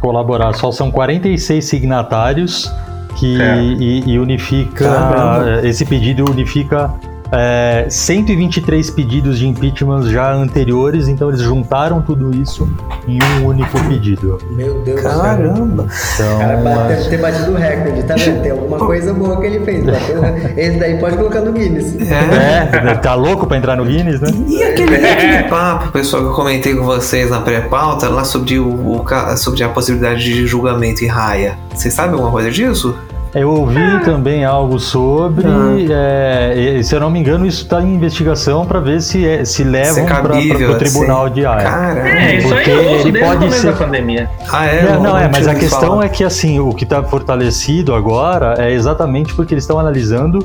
[0.00, 2.70] colaborar, só são 46 signatários
[3.16, 3.62] que É.
[3.62, 5.66] e, e unifica Caramba.
[5.66, 6.92] esse pedido unifica
[7.32, 12.68] é, 123 pedidos de impeachment já anteriores, então eles juntaram tudo isso
[13.08, 14.38] em um único pedido.
[14.50, 15.20] Meu Deus do céu.
[15.20, 15.86] Caramba.
[16.14, 18.42] Então, O cara é, deve ter batido o recorde, tá vendo?
[18.42, 19.84] Tem alguma coisa boa que ele fez.
[19.84, 20.22] bateu-
[20.56, 21.96] Esse daí pode colocar no Guinness.
[22.00, 24.28] é, tá louco pra entrar no Guinness, né?
[24.46, 28.58] E aquele, e aquele papo, pessoal, que eu comentei com vocês na pré-pauta, lá sobre,
[28.58, 29.04] o,
[29.36, 31.58] sobre a possibilidade de julgamento em raia.
[31.74, 32.94] Vocês sabem alguma coisa disso?
[33.34, 35.48] Eu ouvi também algo sobre,
[35.90, 39.44] é, e, se eu não me engano, isso está em investigação para ver se, é-
[39.44, 41.34] se levam é para o tribunal assim.
[41.34, 41.62] de Haia.
[41.62, 42.08] Caramba.
[42.08, 44.30] É, isso aí Porque ouço ele pode ser- da pandemia.
[44.52, 44.82] Ah, é?
[44.84, 46.04] Não, não, é, mas a questão falar.
[46.04, 50.38] é que assim, o que está fortalecido agora é exatamente porque eles estão analisando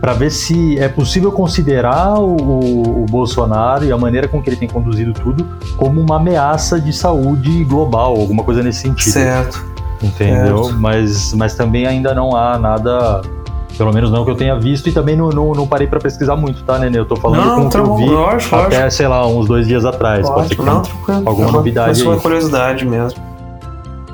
[0.00, 4.48] para ver se é possível considerar o, o- o Bolsonaro e a maneira com que
[4.48, 9.12] ele tem conduzido tudo como uma ameaça de saúde global, alguma coisa nesse sentido.
[9.12, 9.71] Certo.
[10.02, 10.64] Entendeu?
[10.64, 10.78] Certo.
[10.80, 13.22] Mas, mas também ainda não há nada,
[13.78, 16.36] pelo menos não que eu tenha visto, e também não, não, não parei pra pesquisar
[16.36, 16.98] muito, tá, Nenê?
[16.98, 19.46] Eu tô falando Não, com o que eu tá vi lógico, até, sei lá, uns
[19.46, 20.28] dois dias atrás.
[20.28, 21.22] Pode ser que não, tranquilo.
[21.28, 21.52] alguma bom.
[21.52, 22.14] novidade Mas foi aí.
[22.16, 23.20] uma curiosidade mesmo.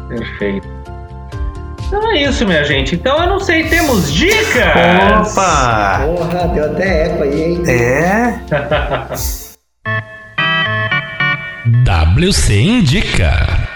[0.09, 0.69] Perfeito.
[1.87, 2.95] Então é isso, minha gente.
[2.97, 5.33] Então eu não sei, temos dicas!
[5.33, 6.01] Opa!
[6.05, 7.63] Porra, deu até eco aí, hein?
[7.67, 8.41] É?
[12.19, 13.68] WC Indica.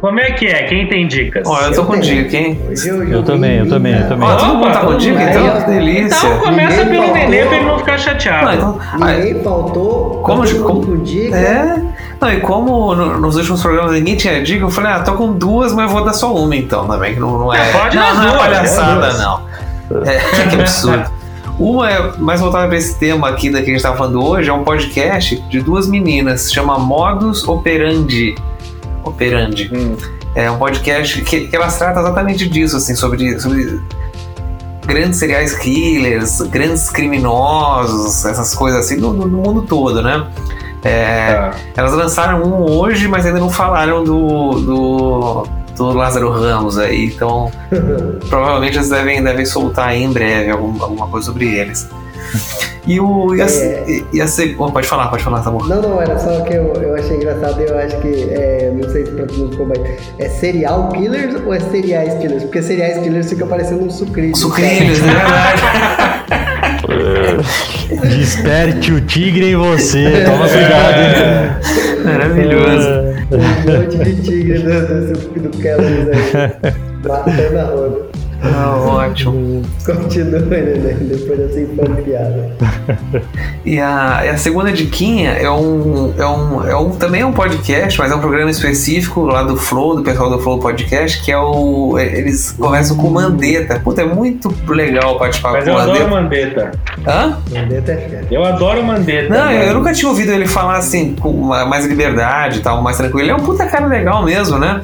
[0.00, 0.64] Como é que é?
[0.64, 1.44] Quem tem dicas?
[1.46, 2.02] Ó, eu tô com tenho.
[2.24, 2.60] dica, hein?
[2.62, 4.08] Eu, Eu joguei também, eu também, eu vida.
[4.10, 4.28] também.
[4.28, 5.66] Ó, todo mundo tá com dica, aí, então?
[5.66, 6.04] delícia.
[6.26, 8.44] Então começa Ninguém pelo nenê pra ele não ficar chateado.
[8.46, 10.20] Não, então, Ninguém faltou.
[10.22, 11.36] Como todo de- como- com dica.
[11.36, 11.82] É.
[12.20, 15.32] Não, e como no- nos últimos programas ninguém tinha dica, eu falei, ah, tô com
[15.32, 17.72] duas, mas eu vou dar só uma então também, que não, não é.
[17.72, 19.40] Pode não, dar não é duas, palhaçada, não.
[20.06, 20.18] É,
[20.50, 21.10] que absurdo.
[21.58, 24.50] Uma é mais voltada para esse tema aqui da que a gente tava falando hoje,
[24.50, 28.34] é um podcast de duas meninas, chama Modus Operandi.
[29.04, 29.70] Operandi.
[29.72, 29.96] Hum.
[30.34, 33.80] É um podcast que, que elas tratam exatamente disso, assim, sobre, sobre
[34.84, 40.26] grandes serial killers, grandes criminosos, essas coisas assim, no, no mundo todo, né?
[40.82, 41.54] É, Tá.
[41.76, 47.50] elas lançaram um hoje, mas ainda não falaram do, do, do Lázaro Ramos aí, então
[48.28, 51.88] provavelmente eles devem, devem soltar aí em breve algum- alguma coisa sobre eles.
[52.86, 53.34] E o.
[53.34, 53.84] E a, É.
[53.88, 54.26] e- e a
[54.58, 55.64] oh, pode falar, pode falar, tá bom.
[55.64, 59.06] Não, não, era só que eu, eu achei engraçado eu acho que, é, não sei
[59.06, 59.82] se pra todo mundo ficou bem,
[60.18, 62.42] é serial killers ou é seriais killers?
[62.42, 64.36] Porque seriais killers fica parecendo um sucrilho.
[64.36, 65.62] Sucrilhos, é verdade.
[68.16, 72.04] Desperte o tigre em você, toma cuidado, hein?
[72.04, 72.88] Maravilhoso.
[73.30, 76.72] Um monte de tigre do, do, do Kellers aí,
[77.08, 78.13] matando a roda.
[78.44, 79.62] Ah, ótimo.
[79.86, 82.50] Continua, né, depois dessa infame piada.
[83.64, 86.90] E a, e a segunda diquinha é um, é um, é um.
[86.90, 90.38] Também é um podcast, mas é um programa específico lá do Flow, do pessoal do
[90.38, 91.98] Flow Podcast, que é o.
[91.98, 93.80] Eles conversam com o Mandetta.
[93.80, 96.64] Puta, é muito legal participar Mas com eu o adoro o Mandetta.
[96.64, 97.10] Mandetta.
[97.10, 97.38] Hã?
[97.54, 98.26] Mandetta é fera.
[98.30, 99.34] Eu adoro o Mandetta.
[99.34, 102.82] Não, eu, mas- eu nunca tinha ouvido ele falar assim, com mais liberdade e tal,
[102.82, 103.22] mais tranquilo.
[103.22, 104.82] Ele é um puta cara legal mesmo, né?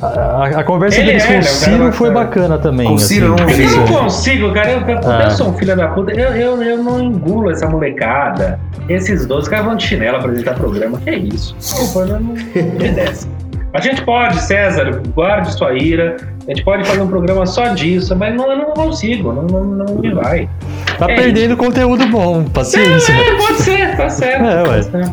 [0.00, 2.85] A, a conversa Ele deles é, com o é Ciro foi bacana também.
[2.88, 3.62] Com o Ciro eu não assim, vi.
[3.64, 4.70] Eu não isso- consigo, cara.
[4.72, 5.22] Eu, eu, Ah.
[5.24, 6.12] eu sou um filho da puta.
[6.12, 8.58] Eu, eu, eu não engulo essa molecada.
[8.88, 10.98] Esses dois caras vão de chinelo apresentar programa.
[10.98, 11.54] Que é isso?
[11.58, 13.28] Desculpa, não me desce.
[13.74, 16.16] A gente pode, César, guarde sua ira.
[16.46, 19.64] A gente pode fazer um programa só disso, mas não, eu não consigo, não, não,
[19.64, 20.48] não me vai.
[20.98, 23.12] Tá É perdendo conteúdo bom, paciência.
[23.12, 24.44] É, pode ser, tá certo.
[24.44, 24.82] É, tá ué.
[24.82, 25.12] certo.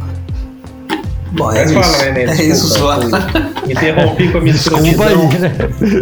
[1.33, 1.81] Bom, é Mas isso.
[1.81, 2.99] fala, Nenê, é desculpa, isso só.
[3.69, 5.51] Interrompi com a minha Desculpa aí, né?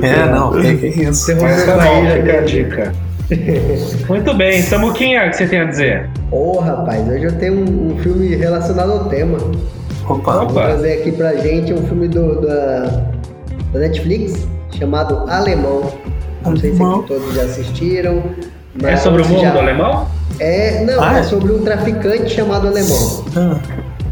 [0.04, 1.36] É, não, é, é isso.
[1.36, 2.16] Né?
[2.18, 2.94] fica a dica.
[4.10, 6.10] Muito bem, Samuquinha, o que você tem a dizer?
[6.32, 9.38] Ô, rapaz, hoje eu tenho um, um filme relacionado ao tema.
[10.08, 10.34] Opa.
[10.34, 10.64] Vou Opa.
[10.66, 12.80] trazer aqui pra gente um filme do, da,
[13.72, 14.46] da Netflix
[14.78, 15.94] chamado Alemão.
[16.44, 18.18] Não sei se aqui todos já assistiram.
[18.18, 20.08] É mas sobre o mundo já- alemão?
[20.40, 21.24] É, não, Ah, é é?
[21.24, 23.24] sobre um traficante chamado Alemão.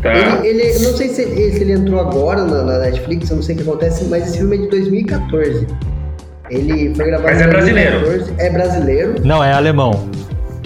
[0.01, 0.13] Tá.
[0.43, 3.43] Ele, ele- eu não sei se, se ele entrou agora na, na Netflix, eu não
[3.43, 5.67] sei o que acontece, mas esse filme é de 2014.
[6.49, 7.99] Ele foi gravado Mas em é brasileiro.
[7.99, 9.15] 2014, É brasileiro.
[9.23, 10.07] Não, é alemão.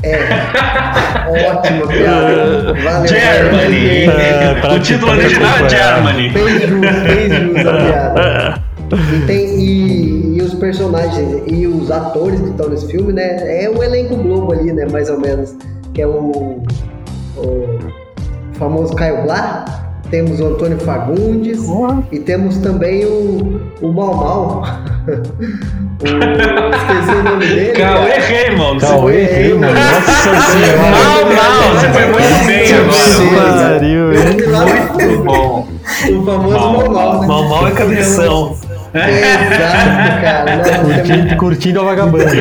[0.04, 0.18] É.
[1.50, 2.74] Ótima piada.
[2.74, 3.08] Valeu.
[3.08, 4.62] Germany.
[4.62, 5.70] Pra o título original é.
[5.70, 6.30] Germany.
[6.30, 8.64] Fez jus, fez jus a piada.
[8.94, 13.64] E, tem, e, e os personagens e os atores que estão nesse filme, né?
[13.64, 14.86] É o elenco Globo ali, né?
[14.92, 15.56] Mais ou menos.
[15.94, 16.62] Que é o,
[17.38, 17.80] o
[18.64, 19.66] famoso Caio Blá.
[20.10, 21.60] Temos o Antônio Fagundes.
[22.12, 24.64] E temos também o, o Mal Mal.
[26.00, 26.06] o,
[26.76, 27.72] esqueci o nome dele.
[27.74, 28.20] Cauê.
[28.20, 28.80] Raymond.
[28.80, 30.78] Cauê Raymond, nossa senhora.
[30.92, 33.74] Mal, mal, você foi muito bem agora.
[33.74, 34.20] Pariu, hein?
[34.94, 35.68] Muito bom.
[36.10, 37.28] O famoso Mal Mal, né?
[37.28, 38.56] Mal mal é cabeção.
[38.94, 40.56] Exato, cara.
[40.58, 42.32] Nossa, é Curtindo, muito- curtindo a vagabanda.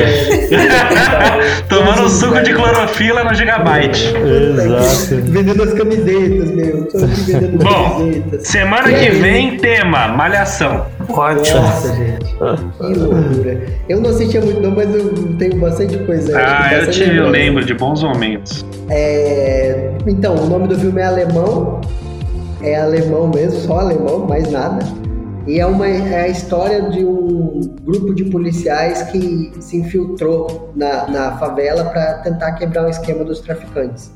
[1.67, 4.13] Tomando suco de clorofila no Gigabyte.
[4.15, 5.21] Exato.
[5.23, 6.87] Vendendo as camisetas, meu.
[6.93, 8.47] Vendendo Bom, camisetas.
[8.47, 10.85] semana que vem, tema: Malhação.
[11.09, 11.59] Ótimo.
[11.61, 12.35] Nossa, gente.
[12.77, 13.61] Que loucura.
[13.89, 16.37] Eu não assistia muito, não, mas eu tenho bastante coisa.
[16.37, 17.29] Ah, eu te eu lembrança.
[17.31, 18.65] lembro de bons momentos.
[18.89, 21.81] É, então, o nome do filme é Alemão.
[22.61, 24.85] É alemão mesmo, só alemão, mais nada.
[25.45, 31.07] E é, uma, é a história de um grupo de policiais que se infiltrou na,
[31.07, 34.11] na favela para tentar quebrar o esquema dos traficantes.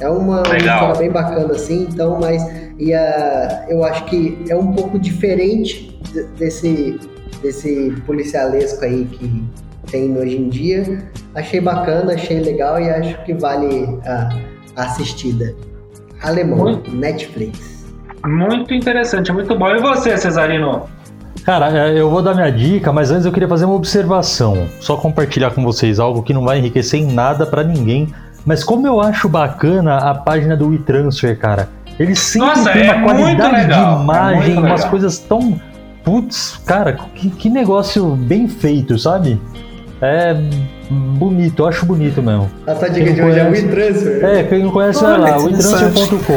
[0.00, 2.40] É uma, uma história bem bacana assim, então, mas
[2.78, 7.00] e a, eu acho que é um pouco diferente de- desse,
[7.42, 9.44] desse policialesco aí que
[9.90, 11.10] tem hoje em dia.
[11.34, 14.28] Achei bacana, achei legal e acho que vale a,
[14.76, 15.56] a assistida.
[16.22, 17.77] Alemão, Netflix.
[18.28, 19.68] Muito interessante, muito bom.
[19.68, 20.88] E você, Cesarino?
[21.44, 24.68] Cara, é, eu vou dar minha dica, mas antes eu queria fazer uma observação.
[24.80, 28.12] Só compartilhar com vocês algo que não vai enriquecer em nada pra ninguém.
[28.44, 31.68] Mas como eu acho bacana a página do WeTransfer, cara.
[31.98, 35.60] Eles sempre Nossa, têm é uma muito qualidade de é imagem, muito umas coisas tão.
[36.04, 39.40] Putz, cara, que, que negócio bem feito, sabe?
[40.00, 40.36] É
[40.90, 42.48] bonito, eu acho bonito mesmo.
[42.66, 44.24] A sua dica Quem de hoje é conhece- WeTransfer.
[44.24, 45.36] É, quem não conhece, vai lá.
[45.38, 46.32] WeTransfer.com.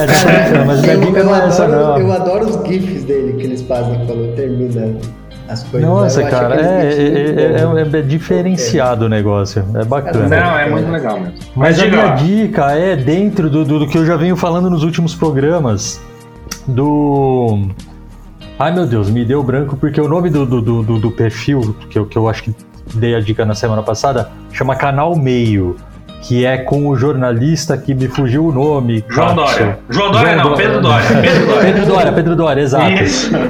[0.00, 1.98] É, tá mas minha Eu, dica eu não é essa, adoro, não.
[1.98, 4.94] eu adoro os GIFs dele que eles fazem quando termina
[5.48, 5.88] as coisas.
[5.88, 7.94] Nossa, cara, é, muito é, bons.
[7.94, 9.64] é- é diferenciado o negócio.
[9.74, 10.28] É bacana.
[10.28, 11.34] Não, é muito legal mesmo.
[11.56, 14.82] Mas a minha dica é dentro do, do, do que eu já venho falando nos
[14.84, 15.98] últimos programas.
[16.68, 17.66] Do.
[18.58, 21.74] Ai meu Deus, me deu branco porque o nome do, do, do, do- do perfil,
[21.88, 22.54] que eu, que eu acho que
[22.94, 25.76] dei a dica na semana passada, chama Canal Meio.
[26.22, 29.02] Que é com o jornalista que me fugiu o nome.
[29.08, 29.34] João.
[29.34, 29.78] Dória.
[29.88, 30.66] João Dória João não, Dória.
[30.66, 31.06] Pedro Dória.
[31.22, 31.72] Pedro Dória.
[31.72, 32.92] Pedro Dória, Pedro Dória, exato.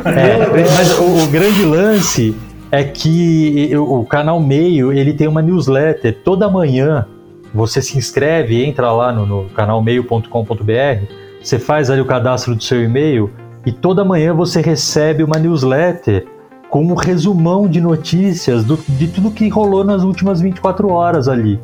[0.06, 2.36] É, mas o, o grande lance
[2.70, 7.06] é que o, o canal Meio ele tem uma newsletter toda manhã.
[7.52, 11.04] Você se inscreve, entra lá no, no canalmeio.com.br,
[11.42, 13.30] você faz ali o cadastro do seu e-mail
[13.66, 16.26] e toda manhã você recebe uma newsletter
[16.70, 21.58] com um resumão de notícias do- de tudo que rolou nas últimas 24 horas ali.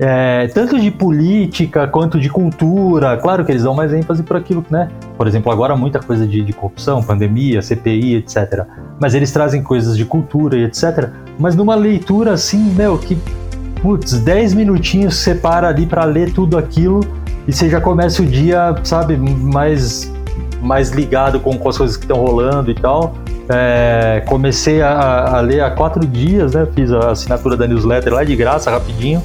[0.00, 3.16] É, tanto de política quanto de cultura.
[3.16, 4.88] Claro que eles dão mais ênfase para aquilo, né?
[5.16, 8.64] Por exemplo, agora muita coisa de, de corrupção, pandemia, CPI, etc.
[9.00, 11.10] Mas eles trazem coisas de cultura e etc.
[11.38, 13.18] Mas numa leitura assim, meu, que
[13.82, 17.00] putz, 10 minutinhos você para ali para ler tudo aquilo
[17.46, 20.12] e você já começa o dia, sabe, mais,
[20.62, 23.14] mais ligado com, com as coisas que estão rolando e tal.
[23.50, 26.66] É, comecei a, a ler há quatro dias, né?
[26.74, 29.22] Fiz a assinatura da newsletter lá de graça, rapidinho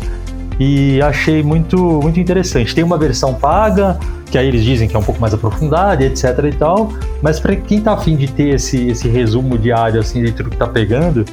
[0.59, 2.73] e achei muito, muito interessante.
[2.73, 3.97] Tem uma versão paga,
[4.29, 6.89] que aí eles dizem que é um pouco mais aprofundada, etc e tal,
[7.21, 10.57] mas para quem tá afim de ter esse, esse resumo diário assim de tudo que
[10.57, 11.25] tá pegando,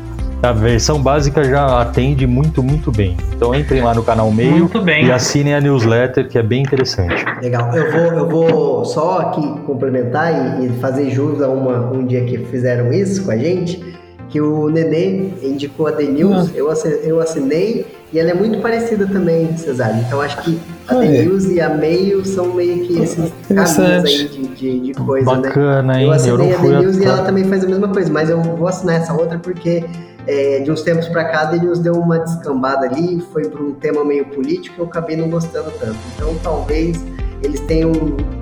[0.43, 3.17] a versão básica já atende muito, muito bem.
[3.35, 4.71] Então entrem lá no canal Meio
[5.05, 7.25] e assinem a newsletter, que é bem interessante.
[7.43, 7.71] Legal.
[7.77, 12.25] Eu vou, eu vou só aqui complementar e, e fazer jus a uma, um dia
[12.25, 13.85] que fizeram isso com a gente,
[14.31, 18.61] que o Nenê indicou a The News, eu, assi- eu assinei, e ela é muito
[18.61, 20.01] parecida também, Cesário.
[20.07, 21.23] Então acho que a The Ah, é.
[21.23, 25.49] News e a Meio são meio que esses caminhos aí de, de, de coisa, né?
[25.49, 26.03] Bacana, hein?
[26.05, 27.09] Eu Eu, assinei não a The News e a...
[27.09, 29.85] ela também faz a mesma coisa, mas eu vou assinar essa outra porque
[30.31, 33.73] é, de uns tempos pra cá The News deu uma descambada ali, foi para um
[33.73, 35.99] tema meio político eu acabei não gostando tanto.
[36.15, 37.05] Então talvez
[37.43, 37.91] eles tenham.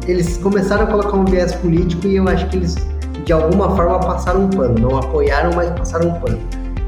[0.06, 2.74] Eles começaram a colocar um viés político e eu acho que eles
[3.24, 4.78] de alguma forma passaram um pano.
[4.78, 6.38] Não apoiaram, mas passaram um pano.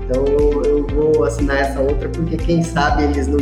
[0.05, 3.39] Então eu, eu vou assinar essa outra porque quem sabe eles não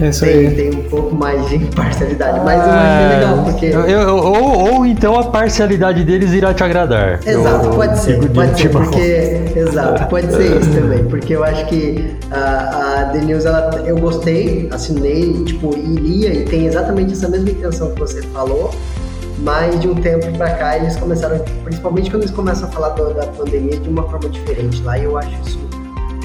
[0.00, 0.54] É isso têm, aí.
[0.54, 2.40] têm um pouco mais de imparcialidade.
[2.44, 3.66] Mas eu achei legal, porque.
[3.66, 7.20] Eu- eu- ou, ou então a parcialidade deles irá te agradar.
[7.26, 9.40] Exato, Eu- pode ser, pode ser, porque.
[9.56, 13.96] Exato, pode ser isso também, porque eu acho que a, a The News, ela, eu
[13.98, 18.70] gostei, assinei, tipo, iria e tem exatamente essa mesma intenção que você falou,
[19.38, 23.14] mas de um tempo pra cá eles começaram, principalmente quando eles começam a falar do-
[23.14, 25.58] da pandemia de uma forma diferente lá, e eu acho isso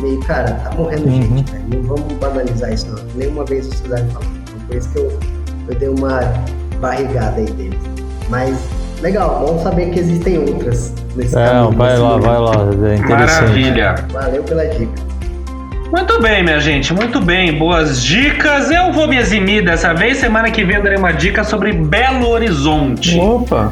[0.03, 1.21] meio, cara, tá morrendo Uhum.
[1.37, 4.89] gente, cara, não vamos banalizar isso não, nenhuma vez o Cesário falou, então por isso
[4.91, 5.19] que eu,
[5.69, 6.19] eu dei uma
[6.79, 7.79] barrigada aí deles.
[8.29, 8.55] Mas
[9.01, 12.53] legal, bom saber que existem outras nesse É, caminho, vai nesse lá, vai lá.
[12.91, 13.41] É interessante.
[13.41, 13.95] Maravilha.
[14.11, 15.13] Valeu pela dica.
[15.91, 17.57] Muito bem, minha gente, muito bem.
[17.57, 18.71] Boas dicas.
[18.71, 20.17] Eu vou me eximir dessa vez.
[20.17, 23.19] Semana que vem eu darei uma dica sobre Belo Horizonte.
[23.19, 23.71] Opa!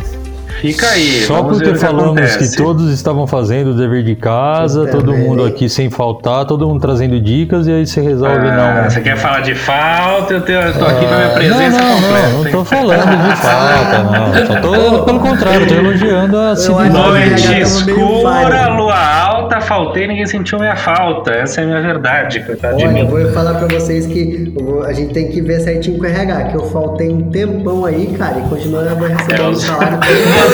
[0.61, 1.23] Fica aí.
[1.25, 2.37] Só porque o que falamos acontece.
[2.51, 6.79] que todos estavam fazendo o dever de casa, todo mundo aqui sem faltar, todo mundo
[6.79, 8.89] trazendo dicas e aí você resolve Ah, não.
[8.89, 10.33] Você quer falar de falta?
[10.35, 12.27] Eu, tenho, eu tô aqui na minha Ah, presença não, não, completa.
[12.31, 14.45] não, não tô falando de falta, não.
[14.45, 18.95] Só tô, pelo contrário, tô elogiando a que- Noite escura, lua
[19.25, 21.31] alta faltei, ninguém sentiu minha falta.
[21.31, 23.09] Essa é a minha verdade, coitado de Olha, eu mim.
[23.09, 26.07] vou falar pra vocês que eu vou- a gente tem que ver certinho com o
[26.07, 29.97] RH, que eu faltei um tempão aí, cara, e continuando recebendo eu- salário.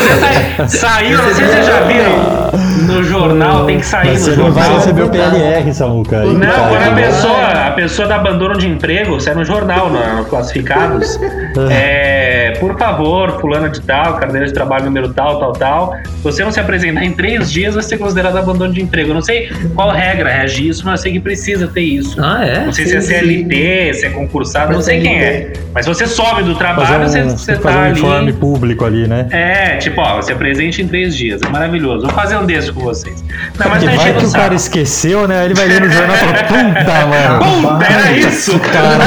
[0.68, 2.52] Você saiu, não sei se vocês já viram
[2.88, 4.80] no jornal, tem que sair Mas no você não vai jornal.
[4.80, 6.20] receber o PLR, Samuca.
[6.22, 6.68] aí, Não, cara.
[6.70, 11.20] quando a pessoa, a pessoa dá abandono de emprego, sai no jornal, no, no classificados.
[11.72, 12.16] É,
[12.52, 15.95] por favor, fulana de tal, carteira de trabalho número tal, tal, tal.
[16.24, 19.12] Você não se apresentar em três dias, vai ser considerado abandono de emprego.
[19.12, 22.22] Eu não sei qual regra rege isso, mas eu sei que precisa ter isso.
[22.24, 22.66] Ah, é?
[22.66, 25.54] Não sei se é Sim, CLT, se é concursado, não sei quem é.
[25.74, 28.00] Mas você sobe do trabalho, um, você, você fazer tá um ali.
[28.00, 29.28] informe público ali, né?
[29.30, 31.41] É, tipo, ó, você apresente em três dias.
[31.41, 32.06] É maravilhoso.
[32.06, 33.24] Vou fazer um desses com vocês.
[33.60, 35.45] Não, mas tá vai que o cara esqueceu, né?
[35.45, 37.78] Ele vai ler no jornal e fala, puta, mano.
[37.78, 38.60] Puta, era isso!
[38.60, 39.04] Cara,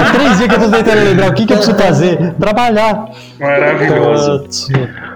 [0.00, 2.34] há três dias que eu tô tentando lembrar o que, que eu preciso fazer.
[2.52, 3.10] Trabalhar.
[3.40, 4.44] Maravilhoso.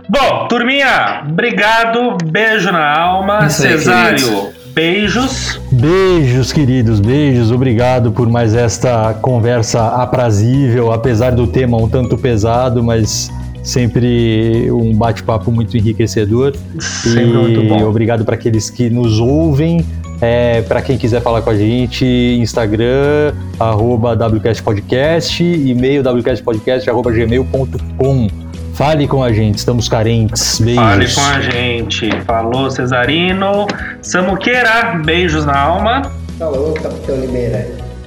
[0.09, 2.17] Bom, turminha, obrigado.
[2.25, 3.47] Beijo na alma.
[3.47, 4.55] Isso aí, Cesário, queridos.
[4.75, 5.61] beijos.
[5.71, 7.53] Beijos, queridos, beijos.
[7.53, 13.31] Obrigado por mais esta conversa aprazível, apesar do tema um tanto pesado, mas
[13.63, 16.55] sempre um bate-papo muito enriquecedor.
[16.79, 17.85] Sempre e muito bom.
[17.85, 19.85] obrigado para aqueles que nos ouvem.
[20.21, 22.05] É, para quem quiser falar com a gente,
[22.41, 28.29] Instagram, arroba WCastPodcast, e-mail wcastpodcast, arroba gmail.com.
[28.75, 30.61] Fale com a gente, estamos carentes.
[30.61, 30.83] Beijos.
[30.85, 32.11] Fale com a gente.
[32.27, 33.67] Falou, Cesarino.
[34.03, 36.13] Samuqueira, beijos na alma.
[36.39, 37.67] Falou, Capitão Limeira.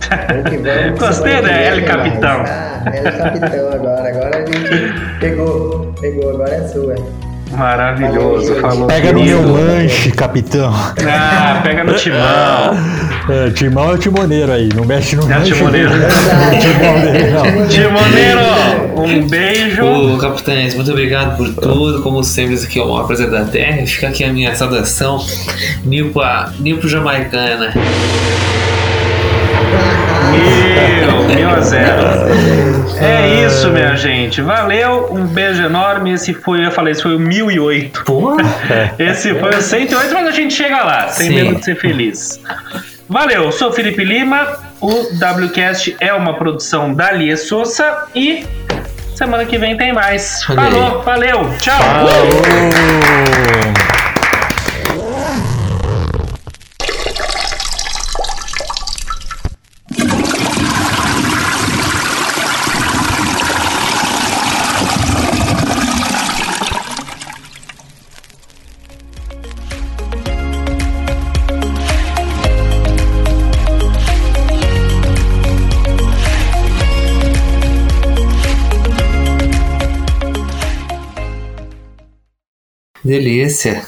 [0.99, 2.09] Gostei Semana da que vem L tem mais.
[2.11, 2.43] Capitão.
[2.45, 4.09] Ah, L Capitão agora.
[4.09, 5.93] Agora a gente pegou.
[5.99, 6.95] Pegou, agora é sua.
[7.51, 8.55] Maravilhoso.
[8.61, 10.73] Falou, Pega no meu lanche, capitão.
[10.73, 12.19] Ah, pega no timão.
[13.29, 15.91] É, timão é o timoneiro aí, não mexe no É o lanche timoneiro.
[15.93, 17.67] é não.
[17.67, 18.39] Timoneiro,
[18.97, 19.85] um beijo.
[19.85, 22.01] Ô, capitães, muito obrigado por tudo.
[22.01, 23.85] Como sempre, isso aqui é o maior prazer da Terra.
[23.85, 25.23] Fica aqui a minha saudação.
[25.83, 26.21] Nipo,
[26.59, 27.71] Nipo Jamaicana.
[30.31, 32.01] Mil, mil a zero.
[33.01, 34.41] É isso, minha gente.
[34.41, 36.13] Valeu, um beijo enorme.
[36.13, 38.03] Esse foi, eu falei, esse foi o 1008.
[38.03, 38.43] Porra!
[38.99, 41.35] Esse foi o 108, mas a gente chega lá, sem Sim.
[41.35, 42.41] medo de ser feliz.
[43.07, 44.47] Valeu, eu sou o Felipe Lima.
[44.81, 48.45] O WCast é uma produção da Lia Souza e
[49.15, 50.43] semana que vem tem mais.
[50.43, 51.81] Falou, valeu, tchau.
[51.81, 52.09] Alô!
[83.09, 83.87] Delícia.